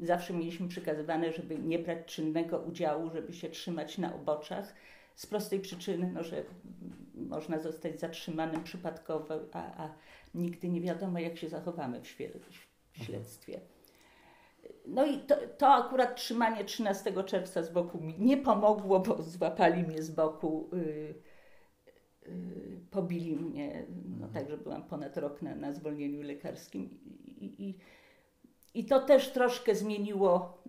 zawsze 0.00 0.34
mieliśmy 0.34 0.68
przekazywane, 0.68 1.32
żeby 1.32 1.58
nie 1.58 1.78
brać 1.78 1.98
czynnego 2.06 2.58
udziału, 2.58 3.10
żeby 3.10 3.32
się 3.32 3.50
trzymać 3.50 3.98
na 3.98 4.14
oboczach. 4.14 4.74
Z 5.14 5.26
prostej 5.26 5.60
przyczyny, 5.60 6.10
no, 6.14 6.22
że 6.22 6.44
można 7.16 7.58
zostać 7.58 8.00
zatrzymanym 8.00 8.62
przypadkowo, 8.62 9.34
a, 9.52 9.84
a 9.84 9.94
nigdy 10.34 10.68
nie 10.68 10.80
wiadomo, 10.80 11.18
jak 11.18 11.36
się 11.36 11.48
zachowamy 11.48 12.00
w, 12.02 12.16
w 12.92 13.04
śledztwie. 13.04 13.60
No 14.86 15.06
i 15.06 15.18
to, 15.18 15.36
to 15.58 15.68
akurat 15.68 16.16
trzymanie 16.16 16.64
13 16.64 17.24
czerwca 17.24 17.62
z 17.62 17.72
boku 17.72 18.00
mi 18.00 18.14
nie 18.18 18.36
pomogło, 18.36 19.00
bo 19.00 19.22
złapali 19.22 19.82
mnie 19.82 20.02
z 20.02 20.10
boku. 20.10 20.70
y, 20.72 21.14
y, 22.28 22.80
pobili 22.90 23.36
mnie, 23.36 23.86
no 24.20 24.28
tak, 24.28 24.50
że 24.50 24.58
byłam 24.58 24.82
ponad 24.82 25.16
rok 25.16 25.42
na, 25.42 25.54
na 25.54 25.72
zwolnieniu 25.72 26.22
lekarskim 26.22 26.90
i, 26.90 27.44
i, 27.44 27.68
i, 27.68 27.78
i 28.74 28.84
to 28.84 29.00
też 29.00 29.32
troszkę 29.32 29.74
zmieniło 29.74 30.62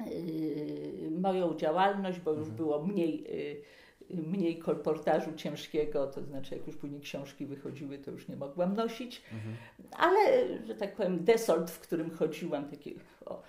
y, 0.00 1.10
moją 1.18 1.54
działalność, 1.54 2.20
bo 2.20 2.32
już 2.32 2.50
było 2.50 2.86
mniej, 2.86 3.26
y, 3.30 3.62
mniej 4.10 4.58
kolportażu 4.58 5.32
ciężkiego, 5.32 6.06
to 6.06 6.22
znaczy 6.22 6.56
jak 6.56 6.66
już 6.66 6.76
później 6.76 7.00
książki 7.00 7.46
wychodziły, 7.46 7.98
to 7.98 8.10
już 8.10 8.28
nie 8.28 8.36
mogłam 8.36 8.76
nosić, 8.76 9.22
ale, 9.92 10.18
że 10.66 10.74
tak 10.74 10.94
powiem, 10.94 11.24
desolt, 11.24 11.70
w 11.70 11.80
którym 11.80 12.10
chodziłam, 12.10 12.68
taki 12.68 12.94
o, 13.26 13.42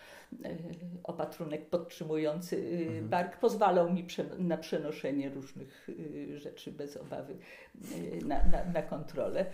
e, 0.43 0.57
opatrunek 1.03 1.69
podtrzymujący 1.69 2.55
y, 2.55 3.01
bark, 3.01 3.39
pozwalał 3.39 3.93
mi 3.93 4.05
na 4.39 4.57
przenoszenie 4.57 5.29
różnych 5.29 5.89
y, 5.89 6.39
rzeczy 6.39 6.71
bez 6.71 6.97
obawy 6.97 7.35
na, 8.25 8.43
na, 8.43 8.65
na 8.73 8.81
kontrolę. 8.81 9.45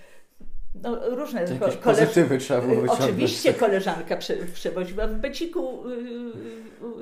No, 0.83 1.15
różne 1.15 1.45
To 1.47 1.53
jakieś 1.53 1.75
koleż- 1.75 1.83
pozytywy 1.83 2.37
trzeba 2.37 2.61
było 2.61 2.81
wyciągnąć. 2.81 3.01
Oczywiście 3.11 3.53
koleżanka 3.53 4.17
prze, 4.17 4.35
przewoziła 4.35 5.07
w 5.07 5.13
beciku 5.15 5.89
y, 5.89 5.93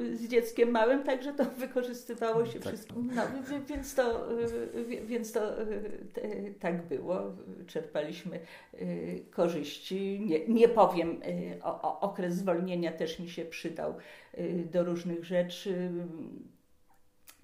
y, 0.01 0.17
z 0.17 0.27
dzieckiem 0.27 0.71
małym, 0.71 1.03
także 1.03 1.33
to 1.33 1.45
wykorzystywało 1.45 2.45
się 2.45 2.59
Tak. 2.59 2.73
wszystko. 2.73 2.93
No, 3.15 3.21
wi- 3.49 3.65
więc 3.67 3.95
to, 3.95 4.31
y, 4.39 4.83
wi- 4.85 5.01
więc 5.01 5.31
to 5.31 5.61
y, 5.61 5.81
te- 6.13 6.53
tak 6.59 6.87
było. 6.87 7.21
Czerpaliśmy 7.67 8.39
y, 8.81 9.23
korzyści. 9.31 10.19
Nie, 10.25 10.47
nie 10.47 10.67
powiem, 10.69 11.09
y, 11.23 11.63
o, 11.63 11.81
o, 11.81 11.99
okres 11.99 12.35
zwolnienia 12.35 12.91
też 12.91 13.19
mi 13.19 13.29
się 13.29 13.45
przydał 13.45 13.93
y, 14.37 14.67
do 14.71 14.83
różnych 14.83 15.25
rzeczy. 15.25 15.91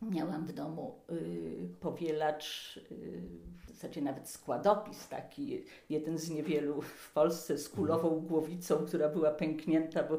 Miałam 0.01 0.45
w 0.45 0.53
domu 0.53 0.95
y, 1.11 1.69
powielacz, 1.79 2.77
y, 2.91 3.21
w 3.65 3.69
zasadzie 3.69 4.01
nawet 4.01 4.29
składopis 4.29 5.07
taki, 5.07 5.63
jeden 5.89 6.17
z 6.17 6.29
niewielu 6.29 6.81
w 6.81 7.13
Polsce 7.13 7.57
z 7.57 7.69
kulową 7.69 8.19
głowicą, 8.19 8.85
która 8.85 9.09
była 9.09 9.31
pęknięta, 9.31 10.03
bo 10.03 10.15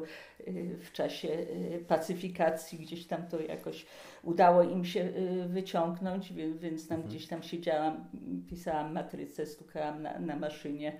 y, 0.47 0.77
w 0.77 0.91
czasie 0.91 1.27
y, 1.29 1.85
pacyfikacji 1.87 2.79
gdzieś 2.79 3.07
tam 3.07 3.27
to 3.27 3.41
jakoś 3.41 3.85
udało 4.23 4.63
im 4.63 4.85
się 4.85 5.01
y, 5.01 5.47
wyciągnąć, 5.47 6.33
więc 6.33 6.87
tam 6.87 7.03
gdzieś 7.03 7.27
tam 7.27 7.43
siedziałam, 7.43 8.05
pisałam 8.49 8.93
matrycę, 8.93 9.45
stukałam 9.45 10.01
na, 10.01 10.19
na 10.19 10.35
maszynie. 10.35 10.99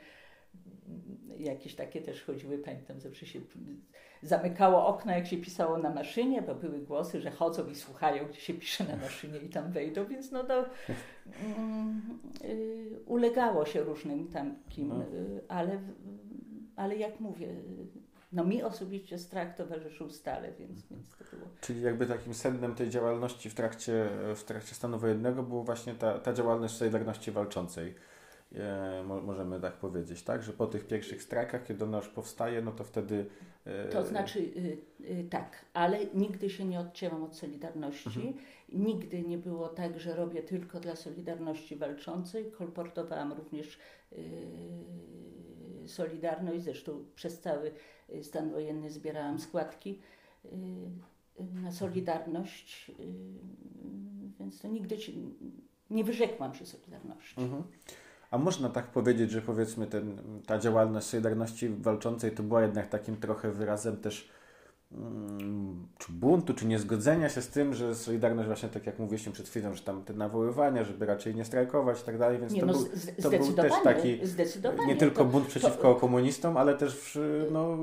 Jakieś 1.37 1.75
takie 1.75 2.01
też 2.01 2.23
chodziły, 2.23 2.57
pamiętam, 2.57 2.99
zawsze 2.99 3.25
się 3.25 3.39
zamykało 4.21 4.87
okno, 4.87 5.11
jak 5.11 5.27
się 5.27 5.37
pisało 5.37 5.77
na 5.77 5.89
maszynie, 5.89 6.41
bo 6.41 6.55
były 6.55 6.79
głosy, 6.79 7.21
że 7.21 7.31
chodzą 7.31 7.67
i 7.67 7.75
słuchają, 7.75 8.25
gdzie 8.25 8.39
się 8.41 8.53
pisze 8.53 8.83
na 8.83 8.95
maszynie 8.95 9.39
i 9.39 9.49
tam 9.49 9.71
wejdą, 9.71 10.05
więc 10.05 10.31
no 10.31 10.43
to 10.43 10.65
mm, 11.57 12.01
y, 12.43 12.99
ulegało 13.05 13.65
się 13.65 13.83
różnym 13.83 14.27
takim, 14.27 14.87
No. 14.87 15.03
y, 15.03 15.41
ale, 15.47 15.79
ale 16.75 16.95
jak 16.95 17.19
mówię, 17.19 17.47
y, 17.47 17.87
no 18.31 18.43
mi 18.43 18.63
osobiście 18.63 19.17
strach 19.17 19.55
towarzyszył 19.55 20.09
stale, 20.09 20.51
więc, 20.51 20.87
więc 20.91 21.09
to 21.09 21.35
było. 21.35 21.47
Czyli 21.61 21.81
jakby 21.81 22.05
takim 22.05 22.33
sednem 22.33 22.75
tej 22.75 22.89
działalności 22.89 23.49
w 23.49 23.55
trakcie, 23.55 24.09
w 24.35 24.43
trakcie 24.43 24.75
stanu 24.75 24.99
wojennego 24.99 25.43
było 25.43 25.63
właśnie 25.63 25.93
ta, 25.93 26.19
ta 26.19 26.33
działalność 26.33 26.75
Solidarności 26.75 27.31
Walczącej. 27.31 27.95
E, 28.55 29.03
mo, 29.03 29.21
możemy 29.21 29.59
tak 29.59 29.73
powiedzieć, 29.73 30.23
tak? 30.23 30.43
Że 30.43 30.53
po 30.53 30.67
tych 30.67 30.87
pierwszych 30.87 31.23
strajkach, 31.23 31.63
kiedy 31.63 31.83
ona 31.83 31.97
już 31.97 32.07
powstaje, 32.07 32.61
no 32.61 32.71
to 32.71 32.83
wtedy... 32.83 33.25
E, 33.65 33.89
to 33.89 34.05
znaczy 34.05 34.39
y, 34.39 34.77
y, 35.01 35.27
tak, 35.29 35.65
ale 35.73 36.05
nigdy 36.05 36.49
się 36.49 36.65
nie 36.65 36.79
odcięłam 36.79 37.23
od 37.23 37.35
Solidarności. 37.35 38.07
Mhm. 38.07 38.33
Nigdy 38.69 39.21
nie 39.21 39.37
było 39.37 39.69
tak, 39.69 39.99
że 39.99 40.15
robię 40.15 40.43
tylko 40.43 40.79
dla 40.79 40.95
Solidarności 40.95 41.75
walczącej. 41.75 42.51
Kolportowałam 42.51 43.33
również 43.33 43.79
y, 44.11 44.17
Solidarność, 45.87 46.63
zresztą 46.63 47.05
przez 47.15 47.39
cały 47.39 47.71
stan 48.21 48.51
wojenny 48.51 48.89
zbierałam 48.89 49.39
składki 49.39 49.99
na 51.39 51.71
Solidarność, 51.71 52.91
więc 54.39 54.61
to 54.61 54.67
nigdy 54.67 54.97
nie 55.89 56.03
wyrzekłam 56.03 56.53
się 56.53 56.65
Solidarności. 56.65 57.41
Mhm. 57.41 57.63
A 58.31 58.37
można 58.37 58.69
tak 58.69 58.87
powiedzieć, 58.87 59.31
że 59.31 59.41
powiedzmy 59.41 59.87
ten, 59.87 60.17
ta 60.45 60.59
działalność 60.59 61.07
Solidarności 61.07 61.69
Walczącej 61.69 62.31
to 62.31 62.43
była 62.43 62.61
jednak 62.61 62.89
takim 62.89 63.17
trochę 63.17 63.51
wyrazem 63.51 63.97
też 63.97 64.29
mm, 64.91 65.87
czy 65.97 66.11
buntu, 66.11 66.53
czy 66.53 66.65
niezgodzenia 66.65 67.29
się 67.29 67.41
z 67.41 67.47
tym, 67.47 67.73
że 67.73 67.95
Solidarność 67.95 68.47
właśnie 68.47 68.69
tak 68.69 68.85
jak 68.85 68.99
mówiliśmy 68.99 69.31
przed 69.31 69.49
chwilą, 69.49 69.73
że 69.73 69.83
tam 69.83 70.03
te 70.03 70.13
nawoływania, 70.13 70.83
żeby 70.83 71.05
raczej 71.05 71.35
nie 71.35 71.45
strajkować 71.45 72.01
i 72.01 72.03
tak 72.03 72.17
dalej, 72.17 72.39
więc 72.39 72.53
nie, 72.53 72.59
to, 72.61 72.65
no, 72.65 72.73
był, 72.73 72.87
to 73.23 73.29
był 73.29 73.53
też 73.53 73.73
taki 73.83 74.19
nie 74.87 74.95
tylko 74.95 75.25
bunt 75.25 75.47
przeciwko 75.47 75.93
to... 75.93 75.95
komunistom, 75.95 76.57
ale 76.57 76.75
też 76.75 77.19
no, 77.51 77.77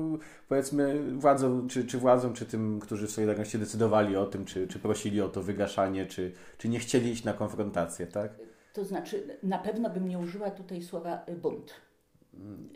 powiedzmy 0.49 1.11
władzom, 1.13 1.67
czy, 1.67 1.85
czy 1.85 1.97
władzom, 1.97 2.33
czy 2.33 2.45
tym, 2.45 2.79
którzy 2.79 3.07
w 3.07 3.11
Solidarności 3.11 3.59
decydowali 3.59 4.15
o 4.15 4.25
tym, 4.25 4.45
czy, 4.45 4.67
czy 4.67 4.79
prosili 4.79 5.21
o 5.21 5.29
to 5.29 5.43
wygaszanie, 5.43 6.05
czy, 6.05 6.31
czy 6.57 6.69
nie 6.69 6.79
chcieli 6.79 7.11
iść 7.11 7.23
na 7.23 7.33
konfrontację, 7.33 8.07
tak? 8.07 8.31
To 8.77 8.85
znaczy, 8.85 9.37
na 9.43 9.57
pewno 9.57 9.89
bym 9.89 10.07
nie 10.07 10.19
użyła 10.19 10.51
tutaj 10.51 10.81
słowa 10.81 11.19
y, 11.29 11.35
bunt. 11.35 11.73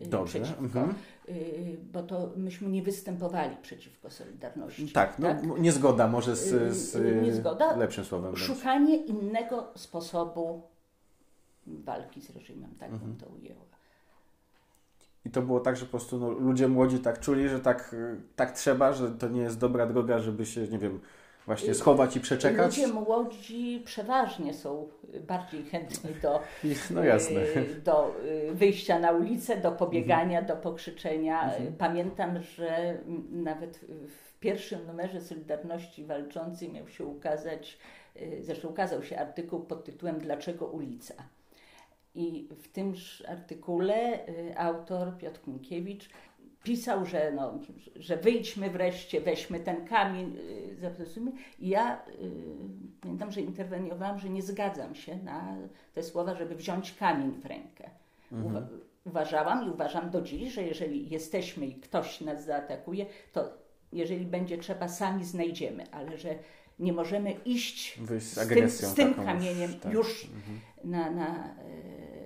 Y, 0.01 0.07
Dobrze. 0.07 0.39
Przeciwko, 0.39 0.63
mhm. 0.63 0.95
Y, 1.29 1.77
bo 1.93 2.03
to 2.03 2.31
myśmy 2.35 2.69
nie 2.69 2.83
występowali 2.83 3.57
przeciwko 3.61 4.09
Solidarności. 4.09 4.91
Tak, 4.91 5.19
no, 5.19 5.27
tak? 5.27 5.43
niezgoda 5.59 6.07
może 6.07 6.35
z, 6.35 6.75
z 6.75 7.23
niezgoda, 7.25 7.75
lepszym 7.75 8.05
słowem. 8.05 8.37
Szukanie 8.37 8.95
innego 8.95 9.71
sposobu 9.75 10.61
walki 11.67 12.21
z 12.21 12.29
reżimem, 12.29 12.75
tak 12.79 12.89
mhm. 12.89 13.11
bym 13.11 13.19
to 13.19 13.33
ujęła. 13.35 13.65
I 15.25 15.29
to 15.29 15.41
było 15.41 15.59
tak, 15.59 15.77
że 15.77 15.85
po 15.85 15.91
prostu 15.91 16.19
no, 16.19 16.29
ludzie 16.29 16.67
młodzi 16.67 16.99
tak 16.99 17.19
czuli, 17.19 17.49
że 17.49 17.59
tak, 17.59 17.95
tak 18.35 18.51
trzeba, 18.51 18.93
że 18.93 19.11
to 19.11 19.29
nie 19.29 19.41
jest 19.41 19.59
dobra 19.59 19.85
droga, 19.85 20.19
żeby 20.19 20.45
się, 20.45 20.67
nie 20.67 20.79
wiem, 20.79 20.99
właśnie 21.51 21.73
schować 21.73 22.15
i 22.15 22.19
przeczekać? 22.19 22.77
Ludzie 22.77 22.93
młodzi 22.93 23.81
przeważnie 23.85 24.53
są 24.53 24.87
bardziej 25.27 25.63
chętni 25.63 26.09
do, 26.21 26.41
no. 26.91 27.05
Y, 27.05 27.81
do 27.83 28.15
y, 28.25 28.53
wyjścia 28.53 28.99
na 28.99 29.11
ulicę, 29.11 29.57
do 29.57 29.71
pobiegania, 29.71 30.39
mhm. 30.39 30.45
do 30.45 30.63
pokrzyczenia. 30.63 31.43
Mhm. 31.43 31.73
Pamiętam, 31.73 32.41
że 32.41 32.97
nawet 33.31 33.77
w 34.07 34.39
pierwszym 34.39 34.87
numerze 34.87 35.21
Solidarności 35.21 36.05
Walczącej 36.05 36.71
miał 36.71 36.87
się 36.87 37.05
ukazać, 37.05 37.77
y, 38.15 38.37
zresztą 38.41 38.67
ukazał 38.67 39.03
się 39.03 39.19
artykuł 39.19 39.59
pod 39.59 39.83
tytułem 39.83 40.19
Dlaczego 40.19 40.65
ulica? 40.65 41.13
I 42.15 42.47
w 42.61 42.67
tymż 42.67 43.23
artykule 43.27 44.19
autor 44.57 45.17
Piotr 45.17 45.39
Minkiewicz 45.47 46.09
pisał, 46.63 47.05
że, 47.05 47.31
no, 47.35 47.59
że 47.95 48.17
wyjdźmy 48.17 48.69
wreszcie, 48.69 49.21
weźmy 49.21 49.59
ten 49.59 49.87
kamień, 49.87 50.33
yy, 50.33 50.75
zapracujmy. 50.75 51.31
I 51.59 51.69
ja 51.69 52.01
yy, 52.21 52.31
pamiętam, 53.01 53.31
że 53.31 53.41
interweniowałam, 53.41 54.19
że 54.19 54.29
nie 54.29 54.41
zgadzam 54.41 54.95
się 54.95 55.17
na 55.17 55.55
te 55.93 56.03
słowa, 56.03 56.35
żeby 56.35 56.55
wziąć 56.55 56.93
kamień 56.93 57.31
w 57.31 57.45
rękę. 57.45 57.89
Mhm. 58.31 58.55
Uwa 58.55 58.67
uważałam 59.05 59.67
i 59.67 59.69
uważam 59.69 60.09
do 60.09 60.21
dziś, 60.21 60.53
że 60.53 60.63
jeżeli 60.63 61.09
jesteśmy 61.09 61.67
i 61.67 61.75
ktoś 61.75 62.21
nas 62.21 62.45
zaatakuje, 62.45 63.05
to 63.31 63.49
jeżeli 63.93 64.25
będzie 64.25 64.57
trzeba, 64.57 64.87
sami 64.87 65.25
znajdziemy, 65.25 65.91
ale 65.91 66.17
że 66.17 66.35
nie 66.79 66.93
możemy 66.93 67.31
iść 67.45 67.99
z, 68.07 68.23
z, 68.23 68.47
tym, 68.47 68.69
z 68.69 68.93
tym 68.93 69.13
kamieniem 69.13 69.71
już, 69.71 69.79
tak. 69.79 69.93
już 69.93 70.23
mhm. 70.23 70.59
na, 70.83 71.11
na, 71.11 71.55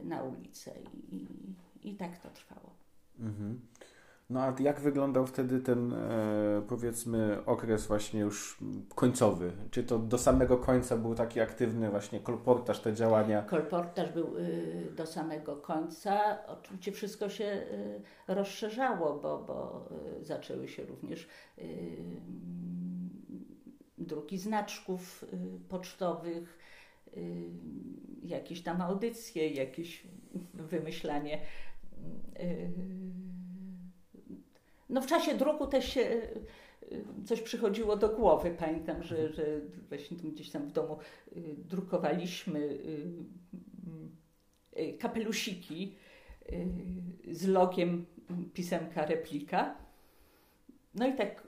yy, 0.01 0.05
na 0.05 0.23
ulicę. 0.23 0.71
I, 1.11 1.15
i, 1.15 1.89
I 1.89 1.95
tak 1.95 2.17
to 2.17 2.29
trwało. 2.29 2.69
Mhm. 3.19 3.59
No 4.29 4.41
a 4.41 4.55
jak 4.59 4.79
wyglądał 4.79 5.27
wtedy 5.27 5.59
ten, 5.59 5.93
e, 5.93 6.61
powiedzmy, 6.67 7.45
okres 7.45 7.87
właśnie 7.87 8.19
już 8.19 8.57
końcowy? 8.95 9.51
Czy 9.71 9.83
to 9.83 9.99
do 9.99 10.17
samego 10.17 10.57
końca 10.57 10.97
był 10.97 11.15
taki 11.15 11.39
aktywny 11.39 11.89
właśnie 11.89 12.19
kolportaż, 12.19 12.79
te 12.79 12.93
działania? 12.93 13.41
Kolportaż 13.41 14.11
był 14.11 14.37
y, 14.37 14.91
do 14.95 15.05
samego 15.05 15.55
końca. 15.55 16.45
Oczywiście 16.47 16.91
wszystko 16.91 17.29
się 17.29 17.45
y, 17.45 18.01
rozszerzało, 18.33 19.19
bo, 19.19 19.43
bo 19.47 19.87
y, 20.21 20.25
zaczęły 20.25 20.67
się 20.67 20.85
również 20.85 21.27
y, 21.57 21.61
druki 23.97 24.37
znaczków 24.37 25.23
y, 25.23 25.69
pocztowych, 25.69 26.57
y, 27.17 27.49
jakieś 28.23 28.63
tam 28.63 28.81
audycje, 28.81 29.49
jakieś 29.49 30.07
wymyślanie 30.53 31.41
no 34.95 35.01
w 35.01 35.07
czasie 35.07 35.33
druku 35.33 35.67
też 35.67 35.93
się 35.93 36.01
e, 36.01 36.11
e, 36.11 37.25
coś 37.25 37.41
przychodziło 37.41 37.95
do 37.95 38.09
głowy. 38.09 38.55
Pamiętam, 38.59 39.03
że, 39.03 39.17
mhm. 39.17 39.33
że 39.33 39.43
właśnie 39.89 40.17
gdzieś 40.17 40.49
tam 40.49 40.67
w 40.67 40.71
domu 40.71 40.97
e, 40.97 41.39
drukowaliśmy 41.57 42.77
kapelusiki 44.99 45.95
z 47.31 47.47
logiem 47.47 48.05
pisemka 48.53 49.05
replika. 49.05 49.75
No 50.95 51.07
i 51.07 51.13
tak 51.13 51.47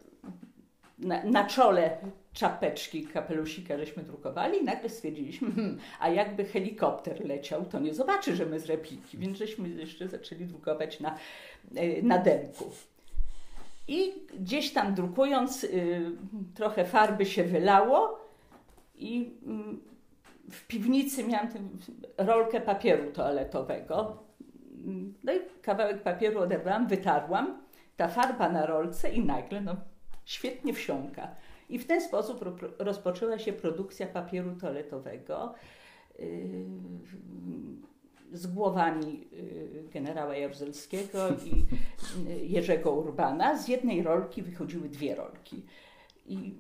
na, 0.97 1.23
na 1.23 1.45
czole 1.45 1.97
czapeczki 2.33 3.07
kapelusika 3.07 3.77
żeśmy 3.77 4.03
drukowali 4.03 4.59
i 4.59 4.63
nagle 4.63 4.89
stwierdziliśmy, 4.89 5.51
hmm, 5.51 5.77
a 5.99 6.09
jakby 6.09 6.45
helikopter 6.45 7.25
leciał, 7.25 7.65
to 7.65 7.79
nie 7.79 7.93
zobaczy, 7.93 8.35
że 8.35 8.45
my 8.45 8.59
z 8.59 8.65
repliki, 8.65 9.17
więc 9.17 9.37
żeśmy 9.37 9.69
jeszcze 9.69 10.07
zaczęli 10.07 10.45
drukować 10.45 10.99
na, 10.99 11.17
na 12.03 12.17
demku. 12.17 12.71
I 13.87 14.13
gdzieś 14.39 14.73
tam 14.73 14.93
drukując, 14.93 15.63
y, 15.63 16.11
trochę 16.55 16.85
farby 16.85 17.25
się 17.25 17.43
wylało 17.43 18.19
i 18.95 19.31
y, 20.47 20.51
w 20.51 20.67
piwnicy 20.67 21.23
miałam 21.23 21.47
rolkę 22.17 22.61
papieru 22.61 23.11
toaletowego. 23.11 24.23
No 25.23 25.33
i 25.33 25.39
kawałek 25.61 26.03
papieru 26.03 26.39
odebrałam, 26.39 26.87
wytarłam, 26.87 27.61
ta 27.97 28.07
farba 28.07 28.49
na 28.49 28.65
rolce 28.65 29.09
i 29.09 29.25
nagle 29.25 29.61
no, 29.61 29.75
świetnie 30.25 30.73
wsiąka. 30.73 31.35
I 31.69 31.79
w 31.79 31.87
ten 31.87 32.01
sposób 32.01 32.45
rozpoczęła 32.79 33.39
się 33.39 33.53
produkcja 33.53 34.07
papieru 34.07 34.55
toaletowego. 34.55 35.53
Y, 36.19 36.65
z 38.31 38.47
głowami 38.47 39.27
y, 39.33 39.89
generała 39.93 40.35
Jaruzelskiego 40.35 41.29
i 41.29 41.65
y, 42.29 42.45
Jerzego 42.45 42.91
Urbana. 42.91 43.57
Z 43.57 43.67
jednej 43.67 44.03
rolki 44.03 44.41
wychodziły 44.41 44.89
dwie 44.89 45.15
rolki. 45.15 45.65
I, 46.25 46.55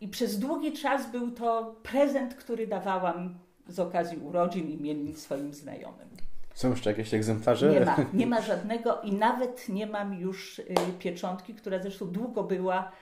I 0.00 0.08
przez 0.08 0.38
długi 0.38 0.72
czas 0.72 1.12
był 1.12 1.30
to 1.30 1.76
prezent, 1.82 2.34
który 2.34 2.66
dawałam 2.66 3.38
z 3.68 3.78
okazji 3.78 4.18
urodzin 4.18 4.68
i 4.68 4.74
imienin 4.74 5.16
swoim 5.16 5.54
znajomym. 5.54 6.08
Są 6.54 6.70
jeszcze 6.70 6.90
jakieś 6.90 7.14
egzemplarze? 7.14 7.72
Nie 7.72 7.80
ma, 7.80 7.96
nie 8.14 8.26
ma 8.26 8.40
żadnego 8.40 9.00
i 9.00 9.12
nawet 9.12 9.68
nie 9.68 9.86
mam 9.86 10.14
już 10.14 10.58
y, 10.58 10.64
pieczątki, 10.98 11.54
która 11.54 11.82
zresztą 11.82 12.06
długo 12.06 12.44
była. 12.44 12.92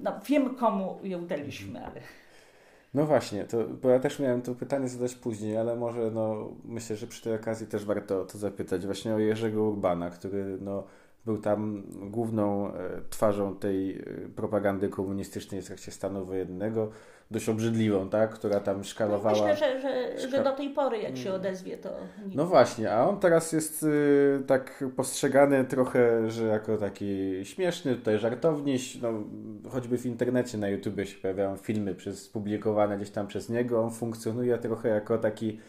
No, 0.00 0.20
wiem 0.28 0.54
komu 0.54 0.98
ją 1.02 1.26
daliśmy, 1.26 1.86
ale. 1.86 2.00
No 2.96 3.06
właśnie, 3.06 3.44
to, 3.44 3.58
bo 3.82 3.88
ja 3.88 3.98
też 3.98 4.18
miałem 4.18 4.42
to 4.42 4.54
pytanie 4.54 4.88
zadać 4.88 5.14
później, 5.14 5.56
ale 5.56 5.76
może 5.76 6.10
no, 6.10 6.52
myślę, 6.64 6.96
że 6.96 7.06
przy 7.06 7.22
tej 7.24 7.34
okazji 7.34 7.66
też 7.66 7.84
warto 7.84 8.24
to 8.24 8.38
zapytać. 8.38 8.86
Właśnie 8.86 9.14
o 9.14 9.18
Jerzego 9.18 9.62
Urbana, 9.62 10.10
który 10.10 10.58
no, 10.60 10.84
był 11.24 11.38
tam 11.38 11.82
główną 12.10 12.74
e, 12.74 13.00
twarzą 13.10 13.56
tej 13.56 13.98
e, 13.98 14.04
propagandy 14.36 14.88
komunistycznej 14.88 15.62
w 15.62 15.66
trakcie 15.66 15.92
stanu 15.92 16.24
wojennego 16.24 16.90
dość 17.30 17.48
obrzydliwą, 17.48 18.08
tak? 18.08 18.30
która 18.30 18.60
tam 18.60 18.84
szkalowała. 18.84 19.48
Myślę, 19.48 19.56
że, 19.56 19.80
że, 19.80 20.28
że 20.28 20.44
do 20.44 20.52
tej 20.52 20.70
pory, 20.70 20.98
jak 20.98 21.16
się 21.16 21.32
odezwie, 21.32 21.76
to. 21.76 21.90
Nie... 22.26 22.36
No 22.36 22.46
właśnie, 22.46 22.92
a 22.92 23.08
on 23.08 23.20
teraz 23.20 23.52
jest 23.52 23.82
y, 23.82 24.42
tak 24.46 24.84
postrzegany 24.96 25.64
trochę, 25.64 26.30
że 26.30 26.44
jako 26.44 26.76
taki 26.76 27.40
śmieszny, 27.44 27.94
tutaj 27.94 28.18
żartowniś. 28.18 29.00
No, 29.02 29.12
choćby 29.70 29.98
w 29.98 30.06
internecie 30.06 30.58
na 30.58 30.68
YouTube 30.68 31.00
się 31.04 31.18
pojawiają 31.18 31.56
filmy 31.56 31.94
przez, 31.94 32.28
publikowane 32.28 32.96
gdzieś 32.96 33.10
tam 33.10 33.26
przez 33.26 33.48
niego. 33.48 33.82
On 33.82 33.90
funkcjonuje 33.90 34.58
trochę 34.58 34.88
jako 34.88 35.18
taki 35.18 35.60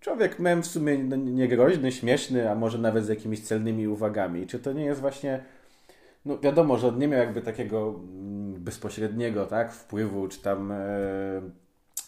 człowiek 0.00 0.38
mem 0.38 0.62
w 0.62 0.66
sumie 0.66 0.98
no, 0.98 1.16
niegroźny, 1.16 1.92
śmieszny, 1.92 2.50
a 2.50 2.54
może 2.54 2.78
nawet 2.78 3.04
z 3.04 3.08
jakimiś 3.08 3.40
celnymi 3.40 3.88
uwagami. 3.88 4.46
Czy 4.46 4.58
to 4.58 4.72
nie 4.72 4.84
jest 4.84 5.00
właśnie 5.00 5.44
no 6.24 6.38
wiadomo, 6.38 6.78
że 6.78 6.88
on 6.88 6.98
nie 6.98 7.08
miał 7.08 7.20
jakby 7.20 7.42
takiego 7.42 7.88
mm, 7.88 8.64
bezpośredniego 8.64 9.46
tak, 9.46 9.72
wpływu, 9.72 10.28
czy 10.28 10.42
tam 10.42 10.72
e, 10.72 10.76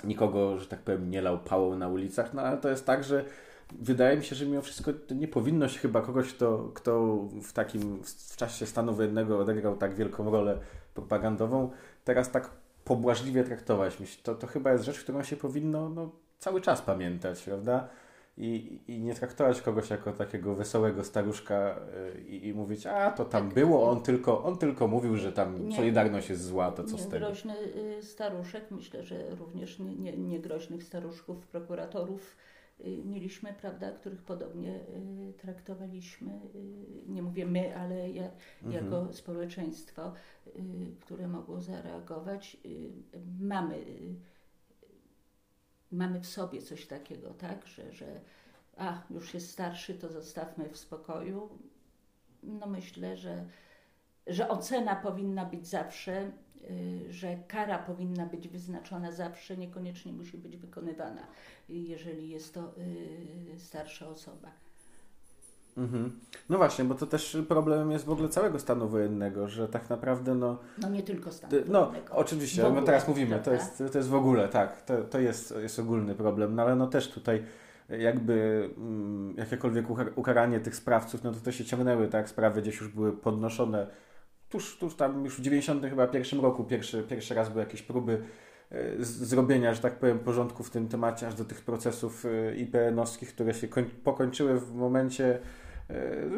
nikogo, 0.05 0.59
że 0.59 0.67
tak 0.67 0.81
powiem, 0.81 1.11
nie 1.11 1.23
lał 1.23 1.39
pałą 1.39 1.77
na 1.77 1.89
ulicach, 1.89 2.35
no 2.35 2.43
ale 2.43 2.57
to 2.57 2.69
jest 2.69 2.87
tak, 2.87 3.05
że 3.05 3.25
wydaje 3.73 4.17
mi 4.17 4.25
się, 4.25 4.37
że 4.37 4.47
mimo 4.47 4.63
wszystko 4.63 4.93
nie 5.15 5.29
powinno 5.29 5.69
się 5.69 5.79
chyba 5.79 6.03
kogoś, 6.03 6.35
kto, 6.35 6.71
kto 6.75 7.17
w 7.43 7.53
takim 7.53 8.03
w 8.05 8.37
czasie 8.37 8.67
stanu 8.67 8.95
wojennego 8.95 9.39
odegrał 9.39 9.77
tak 9.77 9.95
wielką 9.95 10.31
rolę 10.31 10.59
propagandową, 10.95 11.71
teraz 12.05 12.31
tak 12.31 12.51
pobłażliwie 12.85 13.45
traktować. 13.45 14.21
To, 14.23 14.35
to 14.35 14.47
chyba 14.47 14.73
jest 14.73 14.85
rzecz, 14.85 15.01
którą 15.01 15.23
się 15.23 15.37
powinno 15.37 15.89
no, 15.89 16.11
cały 16.39 16.61
czas 16.61 16.83
pamiętać, 16.83 17.43
prawda? 17.43 17.89
I, 18.39 18.81
I 18.89 19.01
nie 19.01 19.15
traktować 19.15 19.63
kogoś 19.63 19.91
jako 19.91 20.13
takiego 20.13 20.55
wesołego 20.55 21.05
staruszka 21.05 21.81
y, 22.17 22.21
i, 22.21 22.47
i 22.47 22.55
mówić, 22.55 22.87
a 22.87 23.11
to 23.11 23.25
tam 23.25 23.45
tak, 23.45 23.55
było, 23.55 23.91
on 23.91 24.03
tylko, 24.03 24.45
on 24.45 24.59
tylko 24.59 24.89
mówił, 24.89 25.17
że 25.17 25.33
tam 25.33 25.69
nie, 25.69 25.77
Solidarność 25.77 26.31
jest 26.31 26.45
zła, 26.45 26.73
to 26.73 26.85
co 26.85 26.97
nie, 26.97 27.03
z 27.03 27.09
tego. 27.09 27.27
Groźny 27.27 27.55
y, 27.99 28.03
staruszek, 28.03 28.71
myślę, 28.71 29.03
że 29.03 29.35
również 29.35 29.79
nie, 29.79 29.95
nie, 29.97 30.17
nie 30.17 30.41
groźnych 30.41 30.85
staruszków, 30.85 31.47
prokuratorów 31.47 32.37
y, 32.81 33.03
mieliśmy, 33.05 33.55
prawda, 33.61 33.93
których 33.93 34.23
podobnie 34.23 34.81
traktowaliśmy, 35.39 36.41
nie 37.07 37.23
mówię 37.23 37.47
my, 37.47 37.77
ale 37.77 38.11
ja, 38.11 38.31
mhm. 38.63 38.85
jako 38.85 39.13
społeczeństwo, 39.13 40.13
które 41.01 41.29
mogło 41.29 41.61
zareagować. 41.61 42.57
Mamy 43.41 43.85
mamy 45.93 46.21
w 46.21 46.27
sobie 46.27 46.63
coś 46.63 46.87
takiego, 46.87 47.35
tak, 47.35 47.67
że, 47.67 47.93
że 47.93 48.21
a, 48.77 49.03
już 49.11 49.35
jest 49.35 49.51
starszy, 49.51 49.95
to 49.95 50.09
zostawmy 50.09 50.69
w 50.69 50.77
spokoju. 50.77 51.59
No 52.43 52.67
myślę, 52.67 53.17
że, 53.17 53.47
że 54.27 54.49
ocena 54.49 54.97
powinna 54.97 55.45
być 55.45 55.67
zawsze, 55.67 56.33
y, 56.71 57.13
że 57.13 57.37
kara 57.49 57.79
powinna 57.79 58.27
być 58.27 58.49
wyznaczona 58.49 59.13
zawsze, 59.13 59.57
niekoniecznie 59.57 60.13
musi 60.13 60.39
być 60.39 60.57
wykonywana, 60.57 61.27
jeżeli 61.69 62.29
jest 62.29 62.55
to 62.55 62.79
y, 62.79 63.59
starsza 63.59 64.09
osoba. 64.09 64.66
Mhm. 65.77 66.21
No 66.49 66.57
właśnie, 66.57 66.85
bo 66.85 66.95
to 66.95 67.07
też 67.07 67.39
problemem 67.49 67.91
jest 67.91 68.05
w 68.05 68.11
ogóle 68.11 68.29
całego 68.29 68.59
stanu 68.59 68.89
wojennego, 68.89 69.49
że 69.49 69.69
tak 69.69 69.91
naprawdę 69.91 70.35
no... 70.35 70.59
No 70.79 70.89
nie 70.89 71.03
tylko 71.03 71.33
stanu 71.33 71.57
No 71.69 71.93
oczywiście, 72.11 72.71
no 72.75 72.83
teraz 72.83 73.09
mówimy, 73.09 73.41
to 73.45 73.53
jest, 73.53 73.83
to 73.93 73.99
jest 73.99 74.11
w 74.11 74.15
ogóle, 74.15 74.49
tak, 74.49 74.83
to, 74.83 75.03
to 75.03 75.19
jest, 75.19 75.55
jest 75.63 75.79
ogólny 75.79 76.15
problem, 76.15 76.55
no 76.55 76.63
ale 76.63 76.77
no 76.77 76.87
też 76.87 77.09
tutaj 77.09 77.45
jakby 77.89 78.69
mm, 78.77 79.35
jakiekolwiek 79.37 79.87
ukaranie 80.17 80.61
tych 80.61 80.77
sprawców, 80.77 81.25
no 81.25 81.33
to 81.33 81.41
to 81.41 81.53
się 81.53 81.65
ciągnęły, 81.65 82.09
tak, 82.09 82.29
sprawy 82.29 82.63
gdzieś 82.63 82.81
już 82.81 82.89
były 82.89 83.13
podnoszone. 83.13 83.87
Tuż, 84.49 84.79
tuż 84.79 84.97
tam 84.97 85.25
już 85.25 85.39
w 85.39 85.43
90 85.43 85.87
chyba 85.87 86.07
pierwszym 86.07 86.41
roku 86.41 86.65
pierwszy, 86.65 87.03
pierwszy 87.03 87.35
raz 87.35 87.49
były 87.49 87.61
jakieś 87.61 87.83
próby 87.83 88.23
e, 88.71 89.05
zrobienia, 89.05 89.75
że 89.75 89.81
tak 89.81 89.99
powiem, 89.99 90.19
porządku 90.19 90.63
w 90.63 90.71
tym 90.71 90.89
temacie, 90.89 91.27
aż 91.27 91.35
do 91.35 91.45
tych 91.45 91.61
procesów 91.61 92.27
e, 92.27 92.57
IPN-owskich, 92.57 93.29
które 93.29 93.55
się 93.55 93.69
pokończyły 94.05 94.61
w 94.61 94.75
momencie 94.75 95.25
E, 95.35 95.66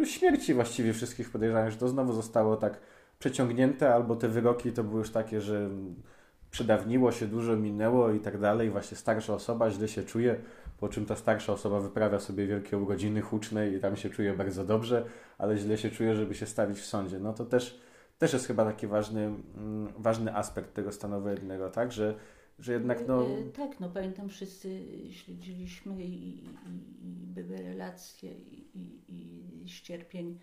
śmierci 0.04 0.54
właściwie 0.54 0.92
wszystkich 0.92 1.30
podejrzanych, 1.30 1.72
że 1.72 1.78
to 1.78 1.88
znowu 1.88 2.12
zostało 2.12 2.56
tak 2.56 2.80
przeciągnięte, 3.18 3.94
albo 3.94 4.16
te 4.16 4.28
wyroki 4.28 4.72
to 4.72 4.84
były 4.84 4.98
już 4.98 5.10
takie, 5.10 5.40
że 5.40 5.70
przedawniło 6.50 7.12
się, 7.12 7.26
dużo 7.26 7.56
minęło 7.56 8.10
i 8.10 8.20
tak 8.20 8.38
dalej. 8.38 8.70
Właśnie 8.70 8.96
starsza 8.96 9.34
osoba 9.34 9.70
źle 9.70 9.88
się 9.88 10.02
czuje, 10.02 10.36
po 10.80 10.88
czym 10.88 11.06
ta 11.06 11.16
starsza 11.16 11.52
osoba 11.52 11.80
wyprawia 11.80 12.20
sobie 12.20 12.46
wielkie 12.46 12.78
urodziny 12.78 13.20
huczne 13.20 13.68
i 13.68 13.80
tam 13.80 13.96
się 13.96 14.10
czuje 14.10 14.34
bardzo 14.34 14.64
dobrze, 14.64 15.04
ale 15.38 15.56
źle 15.56 15.78
się 15.78 15.90
czuje, 15.90 16.14
żeby 16.14 16.34
się 16.34 16.46
stawić 16.46 16.78
w 16.78 16.84
sądzie. 16.86 17.18
No 17.18 17.32
to 17.32 17.44
też, 17.44 17.80
też 18.18 18.32
jest 18.32 18.46
chyba 18.46 18.64
taki 18.64 18.86
ważny, 18.86 19.24
mm, 19.24 19.92
ważny 19.98 20.36
aspekt 20.36 20.74
tego 20.74 20.92
stanu 20.92 21.28
jednego, 21.28 21.70
tak, 21.70 21.92
że 21.92 22.14
że 22.58 22.72
jednak 22.72 23.08
no... 23.08 23.26
E, 23.26 23.44
tak, 23.44 23.80
no 23.80 23.90
pamiętam 23.90 24.28
wszyscy 24.28 24.86
śledziliśmy 25.10 26.04
i, 26.04 26.44
i, 26.44 26.48
i 27.02 27.26
były 27.26 27.56
relacje 27.56 28.32
i, 28.32 28.66
i 29.08 29.68
ścierpień 29.68 30.38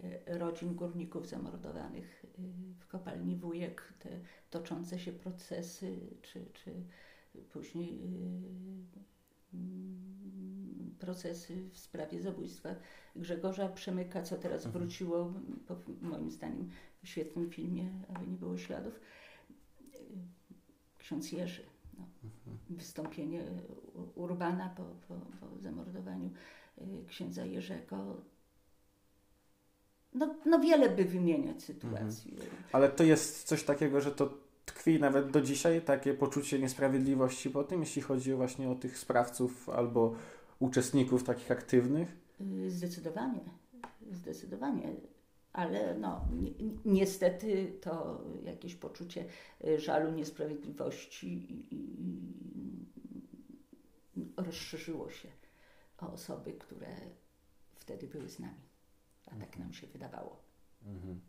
e, 0.00 0.38
rodzin 0.38 0.74
górników 0.74 1.28
zamordowanych 1.28 2.24
e, 2.24 2.42
w 2.78 2.86
kopalni 2.86 3.36
Wujek, 3.36 3.92
te 3.98 4.08
toczące 4.50 4.98
się 4.98 5.12
procesy, 5.12 5.96
czy, 6.22 6.46
czy 6.52 6.72
później 7.52 8.00
mm, 9.54 10.96
procesy 10.98 11.68
w 11.72 11.78
sprawie 11.78 12.22
zabójstwa 12.22 12.74
Grzegorza 13.16 13.68
Przemyka, 13.68 14.22
co 14.22 14.36
teraz 14.36 14.66
mhm. 14.66 14.84
wróciło, 14.84 15.32
po, 15.66 15.76
moim 16.00 16.30
zdaniem, 16.30 16.70
w 17.02 17.08
świetnym 17.08 17.50
filmie, 17.50 17.90
aby 18.08 18.26
nie 18.26 18.36
było 18.36 18.58
śladów 18.58 19.00
ksiądz 21.08 21.32
Jerzy. 21.32 21.62
No. 21.98 22.04
Wystąpienie 22.70 23.42
Urbana 24.14 24.74
po, 24.76 24.82
po, 24.82 25.14
po 25.14 25.58
zamordowaniu 25.58 26.30
y, 26.78 26.82
księdza 27.06 27.44
Jerzego. 27.44 28.16
No, 30.14 30.34
no 30.46 30.58
wiele 30.58 30.90
by 30.90 31.04
wymieniać 31.04 31.62
sytuacji. 31.62 32.32
Mhm. 32.32 32.50
Ale 32.72 32.88
to 32.88 33.04
jest 33.04 33.42
coś 33.42 33.62
takiego, 33.62 34.00
że 34.00 34.12
to 34.12 34.34
tkwi 34.64 35.00
nawet 35.00 35.30
do 35.30 35.40
dzisiaj, 35.40 35.82
takie 35.82 36.14
poczucie 36.14 36.58
niesprawiedliwości 36.58 37.50
po 37.50 37.64
tym, 37.64 37.80
jeśli 37.80 38.02
chodzi 38.02 38.34
właśnie 38.34 38.70
o 38.70 38.74
tych 38.74 38.98
sprawców 38.98 39.68
albo 39.68 40.14
uczestników 40.58 41.24
takich 41.24 41.50
aktywnych? 41.50 42.16
Y, 42.40 42.70
zdecydowanie. 42.70 43.40
Zdecydowanie 44.10 44.92
ale 45.58 45.94
no, 45.94 46.28
ni 46.32 46.54
niestety 46.84 47.72
to 47.80 48.20
jakieś 48.44 48.74
poczucie 48.74 49.24
y, 49.64 49.80
żalu, 49.80 50.12
niesprawiedliwości 50.12 51.28
i, 51.28 51.74
i, 51.74 51.80
i 54.16 54.32
rozszerzyło 54.36 55.10
się 55.10 55.28
o 55.98 56.12
osoby, 56.12 56.52
które 56.52 56.96
wtedy 57.74 58.06
były 58.06 58.28
z 58.28 58.38
nami. 58.38 58.68
A 59.26 59.34
tak 59.36 59.58
nam 59.58 59.72
się 59.72 59.86
wydawało. 59.86 60.42
Mhm. 60.86 61.20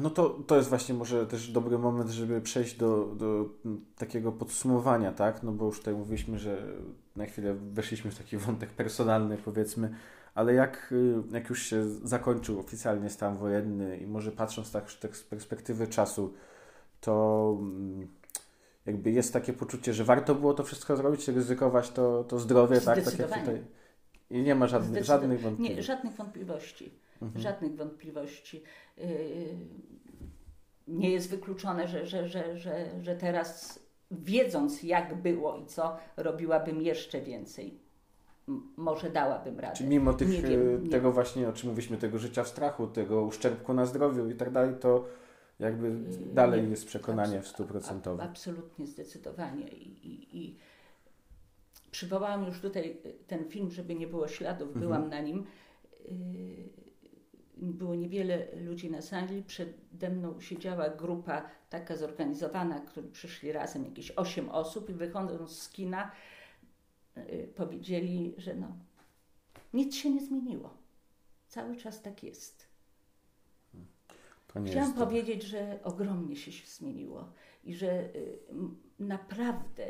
No 0.00 0.10
to, 0.10 0.28
to 0.28 0.56
jest 0.56 0.68
właśnie 0.68 0.94
może 0.94 1.26
też 1.26 1.50
dobry 1.50 1.78
moment, 1.78 2.10
żeby 2.10 2.40
przejść 2.40 2.76
do, 2.76 3.14
do 3.14 3.48
takiego 3.96 4.32
podsumowania, 4.32 5.12
tak? 5.12 5.42
No 5.42 5.52
bo 5.52 5.66
już 5.66 5.78
tutaj 5.78 5.94
mówiliśmy, 5.94 6.38
że 6.38 6.66
na 7.16 7.26
chwilę 7.26 7.54
weszliśmy 7.54 8.10
w 8.10 8.18
taki 8.18 8.36
wątek 8.36 8.70
personalny, 8.70 9.38
powiedzmy, 9.44 9.94
ale 10.38 10.54
jak, 10.54 10.92
y, 10.92 11.22
jak 11.32 11.48
już 11.48 11.62
się 11.62 11.84
zakończył 11.88 12.60
oficjalnie 12.60 13.10
stan 13.10 13.36
wojenny 13.36 13.96
i 13.96 14.06
może 14.06 14.32
patrząc 14.32 14.72
tak, 14.72 14.92
tak 14.92 15.16
z 15.16 15.22
perspektywy 15.22 15.86
czasu, 15.86 16.34
to 17.00 17.56
mm, 17.60 18.08
jakby 18.86 19.10
jest 19.10 19.32
takie 19.32 19.52
poczucie, 19.52 19.94
że 19.94 20.04
warto 20.04 20.34
było 20.34 20.54
to 20.54 20.64
wszystko 20.64 20.96
zrobić, 20.96 21.28
ryzykować 21.28 21.90
to, 21.90 22.24
to 22.24 22.38
zdrowie, 22.38 22.80
tak? 22.80 23.04
tak 23.04 23.18
jak 23.18 23.38
tutaj. 23.40 23.64
I 24.30 24.42
nie 24.42 24.54
ma 24.54 24.66
żadnych, 24.66 25.04
żadnych 25.04 25.40
wątpliwości. 25.40 25.76
Nie, 25.76 25.82
żadnych 25.82 26.14
wątpliwości. 26.14 26.92
Mhm. 27.22 27.42
Żadnych 27.42 27.76
wątpliwości. 27.76 28.62
Yy, 28.96 29.06
nie 30.88 31.10
jest 31.10 31.30
wykluczone, 31.30 31.88
że, 31.88 32.06
że, 32.06 32.28
że, 32.28 32.58
że, 32.58 32.90
że 33.02 33.16
teraz 33.16 33.80
wiedząc 34.10 34.82
jak 34.82 35.22
było 35.22 35.56
i 35.56 35.66
co, 35.66 35.96
robiłabym 36.16 36.82
jeszcze 36.82 37.20
więcej 37.20 37.87
może 38.76 39.10
dałabym 39.10 39.60
radę. 39.60 39.76
Czy 39.76 39.84
mimo 39.84 40.14
tych, 40.14 40.28
wiem, 40.28 40.86
e, 40.86 40.88
tego 40.88 41.12
właśnie, 41.12 41.48
o 41.48 41.52
czym 41.52 41.68
mówiliśmy, 41.68 41.96
tego 41.96 42.18
życia 42.18 42.44
w 42.44 42.48
strachu, 42.48 42.86
tego 42.86 43.22
uszczerbku 43.22 43.74
na 43.74 43.86
zdrowiu 43.86 44.30
i 44.30 44.34
tak 44.34 44.50
dalej, 44.50 44.74
to 44.80 45.04
jakby 45.58 45.88
e, 45.88 46.34
dalej 46.34 46.62
nie, 46.62 46.68
jest 46.68 46.86
przekonanie 46.86 47.42
w 47.42 47.48
stuprocentowym. 47.48 48.26
Absolutnie, 48.26 48.86
zdecydowanie. 48.86 49.68
I, 49.68 50.08
i, 50.08 50.38
I, 50.44 50.58
przywołałam 51.90 52.46
już 52.46 52.60
tutaj 52.60 53.00
e, 53.04 53.10
ten 53.26 53.44
film, 53.44 53.70
żeby 53.70 53.94
nie 53.94 54.06
było 54.06 54.28
śladów, 54.28 54.68
mhm. 54.68 54.86
byłam 54.86 55.08
na 55.08 55.20
nim. 55.20 55.44
Było 57.56 57.94
niewiele 57.94 58.46
ludzi 58.56 58.90
na 58.90 59.02
sali, 59.02 59.42
przede 59.42 60.10
mną 60.10 60.40
siedziała 60.40 60.88
grupa 60.88 61.42
taka 61.70 61.96
zorganizowana, 61.96 62.80
którzy 62.80 63.08
przyszli 63.08 63.52
razem, 63.52 63.84
jakieś 63.84 64.10
osiem 64.10 64.48
osób 64.48 64.90
i 64.90 64.92
wychodząc 64.92 65.50
z 65.50 65.68
kina, 65.68 66.10
powiedzieli, 67.54 68.34
że 68.36 68.54
no, 68.54 68.76
nic 69.72 69.96
się 69.96 70.10
nie 70.10 70.20
zmieniło. 70.20 70.76
Cały 71.48 71.76
czas 71.76 72.02
tak 72.02 72.22
jest. 72.22 72.68
Chciałam 74.66 74.94
powiedzieć, 74.94 75.42
że 75.42 75.78
ogromnie 75.82 76.36
się 76.36 76.66
zmieniło 76.66 77.32
i 77.64 77.74
że 77.74 78.14
y, 78.16 78.38
naprawdę 78.98 79.86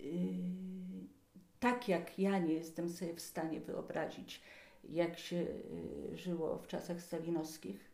y, 0.00 0.58
tak 1.60 1.88
jak 1.88 2.18
ja 2.18 2.38
nie 2.38 2.52
jestem 2.52 2.88
sobie 2.88 3.14
w 3.14 3.20
stanie 3.20 3.60
wyobrazić, 3.60 4.42
jak 4.84 5.18
się 5.18 5.46
żyło 6.14 6.58
w 6.58 6.66
czasach 6.66 7.02
stalinowskich, 7.02 7.90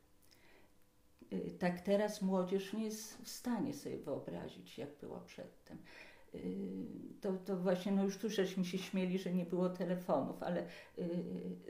tak 1.59 1.81
teraz 1.81 2.23
młodzież 2.23 2.73
nie 2.73 2.85
jest 2.85 3.23
w 3.23 3.29
stanie 3.29 3.75
sobie 3.75 3.99
wyobrazić, 3.99 4.79
jak 4.79 4.99
było 5.01 5.21
przedtem. 5.21 5.79
Y, 6.35 6.87
to, 7.21 7.33
to 7.33 7.57
właśnie, 7.57 7.93
no 7.93 8.05
już 8.05 8.19
tu 8.19 8.31
żeśmy 8.31 8.65
się 8.65 8.79
śmieli, 8.79 9.19
że 9.19 9.33
nie 9.33 9.45
było 9.45 9.69
telefonów, 9.69 10.43
ale 10.43 10.67
y, 10.99 11.05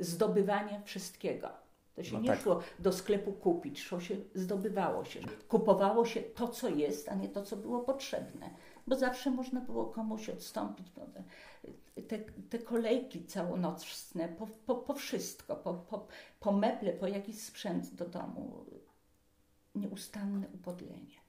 zdobywanie 0.00 0.82
wszystkiego. 0.84 1.48
To 1.94 2.04
się 2.04 2.14
no 2.14 2.20
nie 2.20 2.28
tak. 2.28 2.40
szło 2.40 2.60
do 2.78 2.92
sklepu 2.92 3.32
kupić, 3.32 3.82
szło 3.82 4.00
się, 4.00 4.16
zdobywało 4.34 5.04
się. 5.04 5.20
Kupowało 5.48 6.04
się 6.06 6.20
to, 6.22 6.48
co 6.48 6.68
jest, 6.68 7.08
a 7.08 7.14
nie 7.14 7.28
to, 7.28 7.42
co 7.42 7.56
było 7.56 7.80
potrzebne. 7.80 8.50
Bo 8.86 8.96
zawsze 8.96 9.30
można 9.30 9.60
było 9.60 9.86
komuś 9.86 10.28
odstąpić. 10.28 10.86
Te, 12.08 12.18
te 12.50 12.58
kolejki 12.58 13.24
całonocne, 13.24 14.28
po, 14.28 14.46
po, 14.46 14.74
po 14.74 14.94
wszystko, 14.94 15.56
po, 15.56 15.74
po, 15.74 16.06
po 16.40 16.52
meble, 16.52 16.92
po 16.92 17.06
jakiś 17.06 17.40
sprzęt 17.40 17.94
do 17.94 18.08
domu, 18.08 18.64
nieustanne 19.74 20.48
upodlenie. 20.54 21.23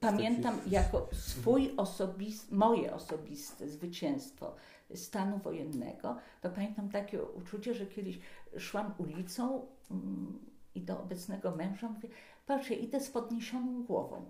Pamiętam 0.00 0.58
jako 0.66 1.08
swój 1.12 1.76
osobisty, 1.76 2.54
moje 2.54 2.94
osobiste 2.94 3.68
zwycięstwo 3.68 4.54
stanu 4.94 5.38
wojennego, 5.38 6.16
to 6.40 6.50
pamiętam 6.50 6.88
takie 6.88 7.22
uczucie, 7.22 7.74
że 7.74 7.86
kiedyś 7.86 8.18
szłam 8.58 8.94
ulicą 8.98 9.66
mm, 9.90 10.38
i 10.74 10.80
do 10.80 11.00
obecnego 11.00 11.56
męża 11.56 11.88
mówię, 11.88 12.08
patrz, 12.46 12.70
ja 12.70 12.76
idę 12.76 13.00
z 13.00 13.10
podniesioną 13.10 13.82
głową. 13.82 14.24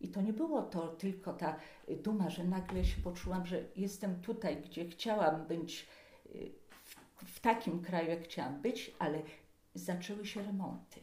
I 0.00 0.08
to 0.08 0.22
nie 0.22 0.32
było 0.32 0.62
to 0.62 0.88
tylko 0.88 1.32
ta 1.32 1.56
duma, 1.88 2.30
że 2.30 2.44
nagle 2.44 2.84
się 2.84 3.02
poczułam, 3.02 3.46
że 3.46 3.64
jestem 3.76 4.20
tutaj, 4.20 4.62
gdzie 4.62 4.88
chciałam 4.88 5.46
być, 5.46 5.86
y, 6.26 6.50
w, 6.84 7.24
w 7.24 7.40
takim 7.40 7.82
kraju, 7.82 8.10
jak 8.10 8.24
chciałam 8.24 8.62
być, 8.62 8.94
ale 8.98 9.22
zaczęły 9.74 10.26
się 10.26 10.42
remonty. 10.42 11.00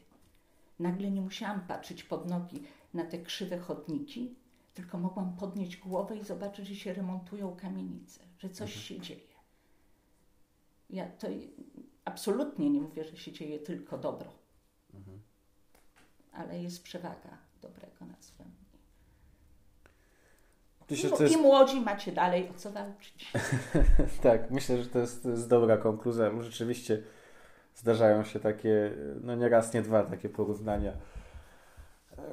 Nagle 0.79 1.11
nie 1.11 1.21
musiałam 1.21 1.61
patrzeć 1.61 2.03
pod 2.03 2.29
nogi 2.29 2.63
na 2.93 3.05
te 3.05 3.17
krzywe 3.19 3.57
chodniki, 3.59 4.35
tylko 4.73 4.97
mogłam 4.97 5.35
podnieść 5.35 5.77
głowę 5.77 6.17
i 6.17 6.23
zobaczyć, 6.23 6.67
że 6.67 6.75
się 6.75 6.93
remontują 6.93 7.55
kamienice, 7.55 8.19
że 8.39 8.49
coś 8.49 8.69
Mhm. 8.69 8.85
się 8.85 8.99
dzieje. 8.99 9.31
Ja 10.89 11.07
to 11.09 11.27
absolutnie 12.05 12.69
nie 12.69 12.81
mówię, 12.81 13.03
że 13.03 13.17
się 13.17 13.31
dzieje 13.31 13.59
tylko 13.59 13.97
dobro, 13.97 14.29
Mhm. 14.93 15.19
ale 16.33 16.61
jest 16.63 16.83
przewaga 16.83 17.37
dobrego 17.61 18.05
nad 18.05 18.23
złem. 18.23 18.51
Myślę, 20.89 21.09
I, 21.09 21.21
jest 21.23 21.35
I 21.35 21.37
młodzi 21.37 21.81
macie 21.81 22.11
dalej 22.11 22.49
o 22.49 22.53
co 22.53 22.71
walczyć. 22.71 23.31
Tak, 24.23 24.51
myślę, 24.51 24.83
że 24.83 24.89
to 24.89 24.99
jest, 24.99 25.23
to 25.23 25.29
jest 25.29 25.49
dobra 25.49 25.77
konkluzja. 25.77 26.31
Rzeczywiście 26.41 27.03
zdarzają 27.75 28.23
się 28.23 28.39
takie, 28.39 28.91
no 29.21 29.35
nie 29.35 29.49
raz, 29.49 29.73
nie 29.73 29.81
dwa 29.81 30.03
takie 30.03 30.29
porównania, 30.29 30.93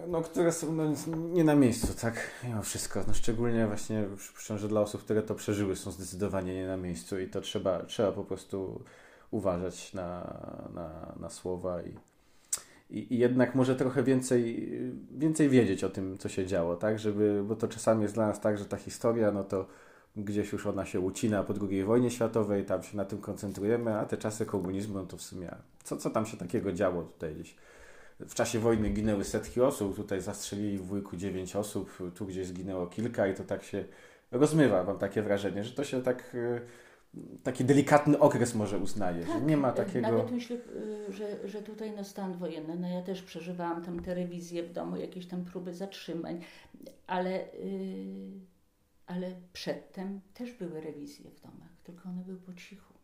no, 0.09 0.23
które 0.23 0.53
są 0.53 0.73
no, 0.73 0.85
nie 1.33 1.45
na 1.45 1.55
miejscu, 1.55 2.01
tak? 2.01 2.31
Mimo 2.45 2.63
wszystko. 2.63 3.05
No, 3.07 3.15
szczególnie 3.15 3.67
właśnie 3.67 4.05
przypuszczam, 4.17 4.59
że 4.59 4.69
dla 4.69 4.81
osób, 4.81 5.03
które 5.03 5.23
to 5.23 5.35
przeżyły, 5.35 5.77
są 5.77 5.91
zdecydowanie 5.91 6.55
nie 6.55 6.67
na 6.67 6.77
miejscu 6.77 7.19
i 7.19 7.29
to 7.29 7.41
trzeba, 7.41 7.83
trzeba 7.83 8.13
po 8.13 8.25
prostu 8.25 8.85
uważać 9.31 9.95
na, 9.95 10.39
na, 10.75 11.15
na 11.21 11.31
słowa 11.31 11.83
i, 11.83 11.95
i, 12.91 13.15
i 13.15 13.19
jednak 13.19 13.55
może 13.55 13.77
trochę 13.77 14.03
więcej, 14.03 14.71
więcej 15.11 15.49
wiedzieć 15.49 15.85
o 15.85 15.91
tym, 15.91 16.19
co 16.19 16.29
się 16.29 16.47
działo, 16.47 16.77
tak? 16.77 16.99
Żeby, 16.99 17.45
bo 17.49 17.57
to 17.57 17.69
czasami 17.69 18.03
jest 18.03 18.15
dla 18.15 18.27
nas 18.27 18.41
tak, 18.41 18.59
że 18.59 18.65
ta 18.65 18.77
historia, 18.77 19.33
no 19.33 19.45
to 19.45 19.67
gdzieś 20.17 20.53
już 20.53 20.67
ona 20.67 20.87
się 20.87 21.01
ucina 21.01 21.43
po 21.43 21.55
II 21.71 21.85
wojnie 21.85 22.11
światowej, 22.11 22.65
tam 22.65 22.83
się 22.83 22.97
na 22.97 23.05
tym 23.05 23.19
koncentrujemy, 23.19 23.99
a 23.99 24.07
te 24.07 24.17
czasy 24.17 24.47
komunizmu, 24.47 24.95
no 24.95 25.07
to 25.07 25.17
w 25.17 25.23
sumie, 25.23 25.55
co, 25.85 25.97
co 25.97 26.11
tam 26.11 26.27
się 26.27 26.37
takiego 26.37 26.73
działo 26.73 27.03
tutaj 27.03 27.35
gdzieś? 27.35 27.57
W 28.21 28.35
czasie 28.35 28.59
wojny 28.59 28.91
ginęły 28.91 29.25
setki 29.25 29.61
osób, 29.61 29.97
tutaj 29.97 30.21
zastrzelili 30.21 30.79
w 30.79 30.87
wujku 30.87 31.17
dziewięć 31.17 31.57
osób, 31.57 31.99
tu 32.15 32.27
gdzieś 32.27 32.47
zginęło 32.47 32.87
kilka 32.87 33.27
i 33.27 33.35
to 33.35 33.45
tak 33.45 33.63
się 33.63 33.85
rozmywa, 34.31 34.85
mam 34.85 34.99
takie 34.99 35.23
wrażenie, 35.23 35.65
że 35.65 35.73
to 35.73 35.85
się 35.85 36.03
tak, 36.03 36.35
y, 36.35 36.61
taki 37.43 37.65
delikatny 37.65 38.19
okres 38.19 38.55
może 38.55 38.79
uznaje, 38.79 39.27
że 39.27 39.41
nie 39.41 39.57
ma 39.57 39.71
e, 39.71 39.75
takiego... 39.75 40.09
Nawet 40.09 40.31
myślę, 40.31 40.57
y, 40.57 41.13
że, 41.13 41.49
że 41.49 41.63
tutaj 41.63 41.93
na 41.93 42.05
stan 42.05 42.33
wojenny, 42.33 42.77
no 42.77 42.89
ja 42.89 43.03
też 43.03 43.23
przeżywałam 43.23 43.85
tam 43.85 44.01
te 44.01 44.15
rewizje 44.15 44.63
w 44.63 44.73
domu, 44.73 44.97
jakieś 44.97 45.27
tam 45.27 45.45
próby 45.45 45.75
zatrzymań, 45.75 46.41
ale, 47.07 47.45
ale 49.07 49.33
przedtem 49.53 50.21
też 50.35 50.53
były 50.53 50.81
rewizje 50.81 51.31
w 51.31 51.41
domach, 51.41 51.77
tylko 51.85 52.09
one 52.09 52.23
były 52.23 52.39
po 52.39 52.55
cichu. 52.55 52.98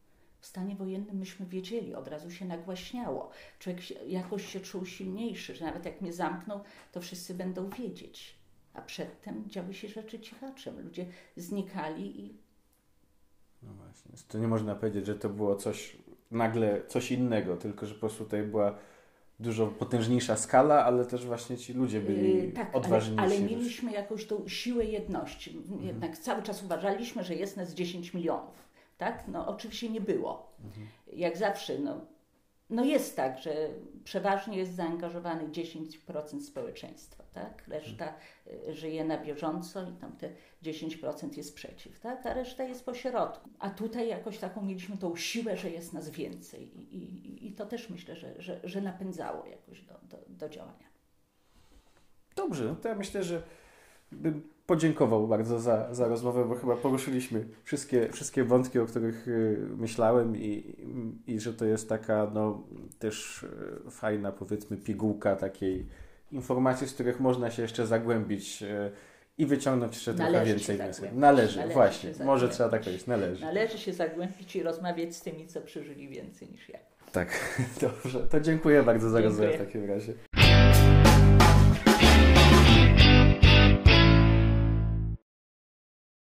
W 0.45 0.47
stanie 0.47 0.77
wojennym 0.77 1.17
myśmy 1.19 1.47
wiedzieli, 1.47 1.95
od 1.95 2.09
razu 2.09 2.31
się 2.31 2.45
nagłaśniało. 2.45 3.31
Człowiek 3.59 3.83
się, 3.83 3.95
jakoś 3.95 4.47
się 4.53 4.61
czuł 4.61 4.87
silniejszy, 4.87 5.55
że 5.55 5.65
nawet 5.65 5.85
jak 5.85 6.01
mnie 6.01 6.13
zamkną, 6.13 6.61
to 6.93 7.01
wszyscy 7.01 7.35
będą 7.35 7.71
wiedzieć. 7.71 8.35
A 8.75 8.83
przedtem 8.83 9.51
działy 9.51 9.75
się 9.75 9.89
rzeczy 9.89 10.21
cichaczem. 10.21 10.81
Ludzie 10.81 11.07
znikali 11.37 12.21
i 12.21 12.37
No 13.63 13.73
właśnie, 13.73 14.13
to 14.29 14.39
nie 14.39 14.49
można 14.49 14.75
powiedzieć, 14.75 15.07
że 15.07 15.15
to 15.15 15.29
było 15.29 15.57
coś, 15.57 15.97
nagle 16.31 16.87
coś 16.89 17.13
innego, 17.13 17.57
tylko 17.57 17.87
że 17.87 17.95
po 17.95 18.01
prostu 18.01 18.25
tutaj 18.25 18.43
była 18.43 18.79
dużo 19.41 19.67
potężniejsza 19.67 20.37
skala, 20.37 20.85
ale 20.85 21.05
też 21.05 21.27
właśnie 21.27 21.59
ci 21.59 21.73
ludzie 21.73 22.01
byli 22.01 22.35
Yy, 22.37 22.53
tak, 22.53 22.77
odważniejsi. 22.77 23.25
ale, 23.25 23.35
ale 23.37 23.45
mieliśmy 23.45 23.93
jakąś 23.93 24.27
tą 24.27 24.49
siłę 24.49 24.85
jedności. 24.85 25.57
Mhm. 25.57 25.83
Jednak 25.87 26.19
cały 26.19 26.43
czas 26.43 26.63
uważaliśmy, 26.63 27.25
że 27.25 27.35
jest 27.35 27.57
nas 27.57 27.75
10 27.75 28.15
milionów. 28.15 28.74
Tak? 28.99 29.25
No 29.29 29.49
oczywiście 29.49 29.91
nie 29.91 30.01
było. 30.01 30.53
Mhm. 30.65 30.87
Jak 31.13 31.37
zawsze, 31.37 31.79
no, 31.79 32.01
no 32.71 32.85
jest 32.85 33.17
tak, 33.17 33.39
że 33.39 33.69
przeważnie 34.05 34.59
jest 34.59 34.75
zaangażowany 34.75 35.49
10% 35.49 36.41
społeczeństwa, 36.41 37.25
tak? 37.33 37.69
Reszta 37.69 38.15
y, 38.69 38.75
żyje 38.75 39.05
na 39.05 39.19
bieżąco 39.19 39.83
i 39.83 39.93
tam 39.93 40.17
te 40.17 40.31
10% 40.63 41.37
jest 41.37 41.55
przeciw, 41.55 42.01
tak? 42.01 42.27
A 42.27 42.35
reszta 42.35 42.65
jest 42.65 42.85
po 42.85 42.95
środku. 42.95 43.51
A 43.59 43.71
tutaj 43.71 44.09
jakoś 44.09 44.39
taką 44.39 44.63
mieliśmy 44.63 44.97
tą 44.97 45.17
siłę, 45.17 45.57
że 45.57 45.71
jest 45.71 45.93
nas 45.93 46.11
więcej 46.11 46.79
i, 46.79 46.97
i, 46.97 47.47
i 47.47 47.53
to 47.53 47.67
też 47.67 47.91
myślę, 47.91 48.17
że, 48.17 48.43
że, 48.43 48.61
że 48.65 48.81
napędzało 48.81 49.47
jakoś 49.47 49.83
do, 49.83 49.95
do, 50.03 50.19
do 50.29 50.49
działania. 50.49 50.95
Dobrze, 52.37 52.65
no 52.65 52.75
to 52.75 52.89
ja 52.89 52.95
myślę, 52.95 53.23
że 53.23 53.43
bym 54.13 54.54
podziękował 54.67 55.29
bardzo 55.29 55.61
za, 55.61 55.95
za 55.95 56.09
rozmowę, 56.09 56.45
bo 56.45 56.55
chyba 56.55 56.77
poruszyliśmy 56.77 57.45
wszystkie, 57.65 58.09
wszystkie 58.13 58.45
wątki, 58.45 58.79
o 58.79 58.87
których 58.87 59.29
y, 59.29 59.59
myślałem 59.77 60.37
i, 60.37 60.77
i 61.27 61.41
że 61.41 61.55
to 61.55 61.65
jest 61.65 61.89
taka 61.89 62.31
no, 62.35 62.63
też 62.99 63.43
y, 63.87 63.91
fajna 63.91 64.33
powiedzmy 64.33 64.77
pigułka 64.77 65.37
takiej 65.37 65.87
informacji, 66.33 66.89
z 66.89 66.95
których 66.95 67.21
można 67.21 67.51
się 67.51 67.63
jeszcze 67.63 67.87
zagłębić 67.87 68.63
y, 68.63 68.91
i 69.39 69.47
wyciągnąć 69.47 69.95
jeszcze 69.95 70.15
trochę 70.15 70.33
Należy 70.33 70.51
się 70.51 70.57
więcej 70.57 70.77
wniosków. 70.77 71.09
Należy, 71.13 71.57
Należy 71.57 71.75
właśnie, 71.75 72.11
może 72.25 72.49
trzeba 72.49 72.69
tak 72.69 72.83
powiedzieć, 72.83 73.07
należy. 73.07 73.45
Należy 73.45 73.79
się 73.79 73.93
zagłębić 73.93 74.57
i 74.57 74.63
rozmawiać 74.63 75.17
z 75.17 75.23
tymi, 75.23 75.47
co 75.47 75.61
przeżyli 75.61 76.09
więcej 76.09 76.49
niż 76.49 76.69
ja. 76.69 76.79
Tak, 77.13 77.29
dobrze. 77.81 78.21
To 78.21 78.41
dziękuję 78.41 78.83
bardzo 78.83 79.11
za 79.11 79.21
rozmowę 79.21 79.53
w 79.53 79.59
takim 79.59 79.85
razie. 79.85 80.13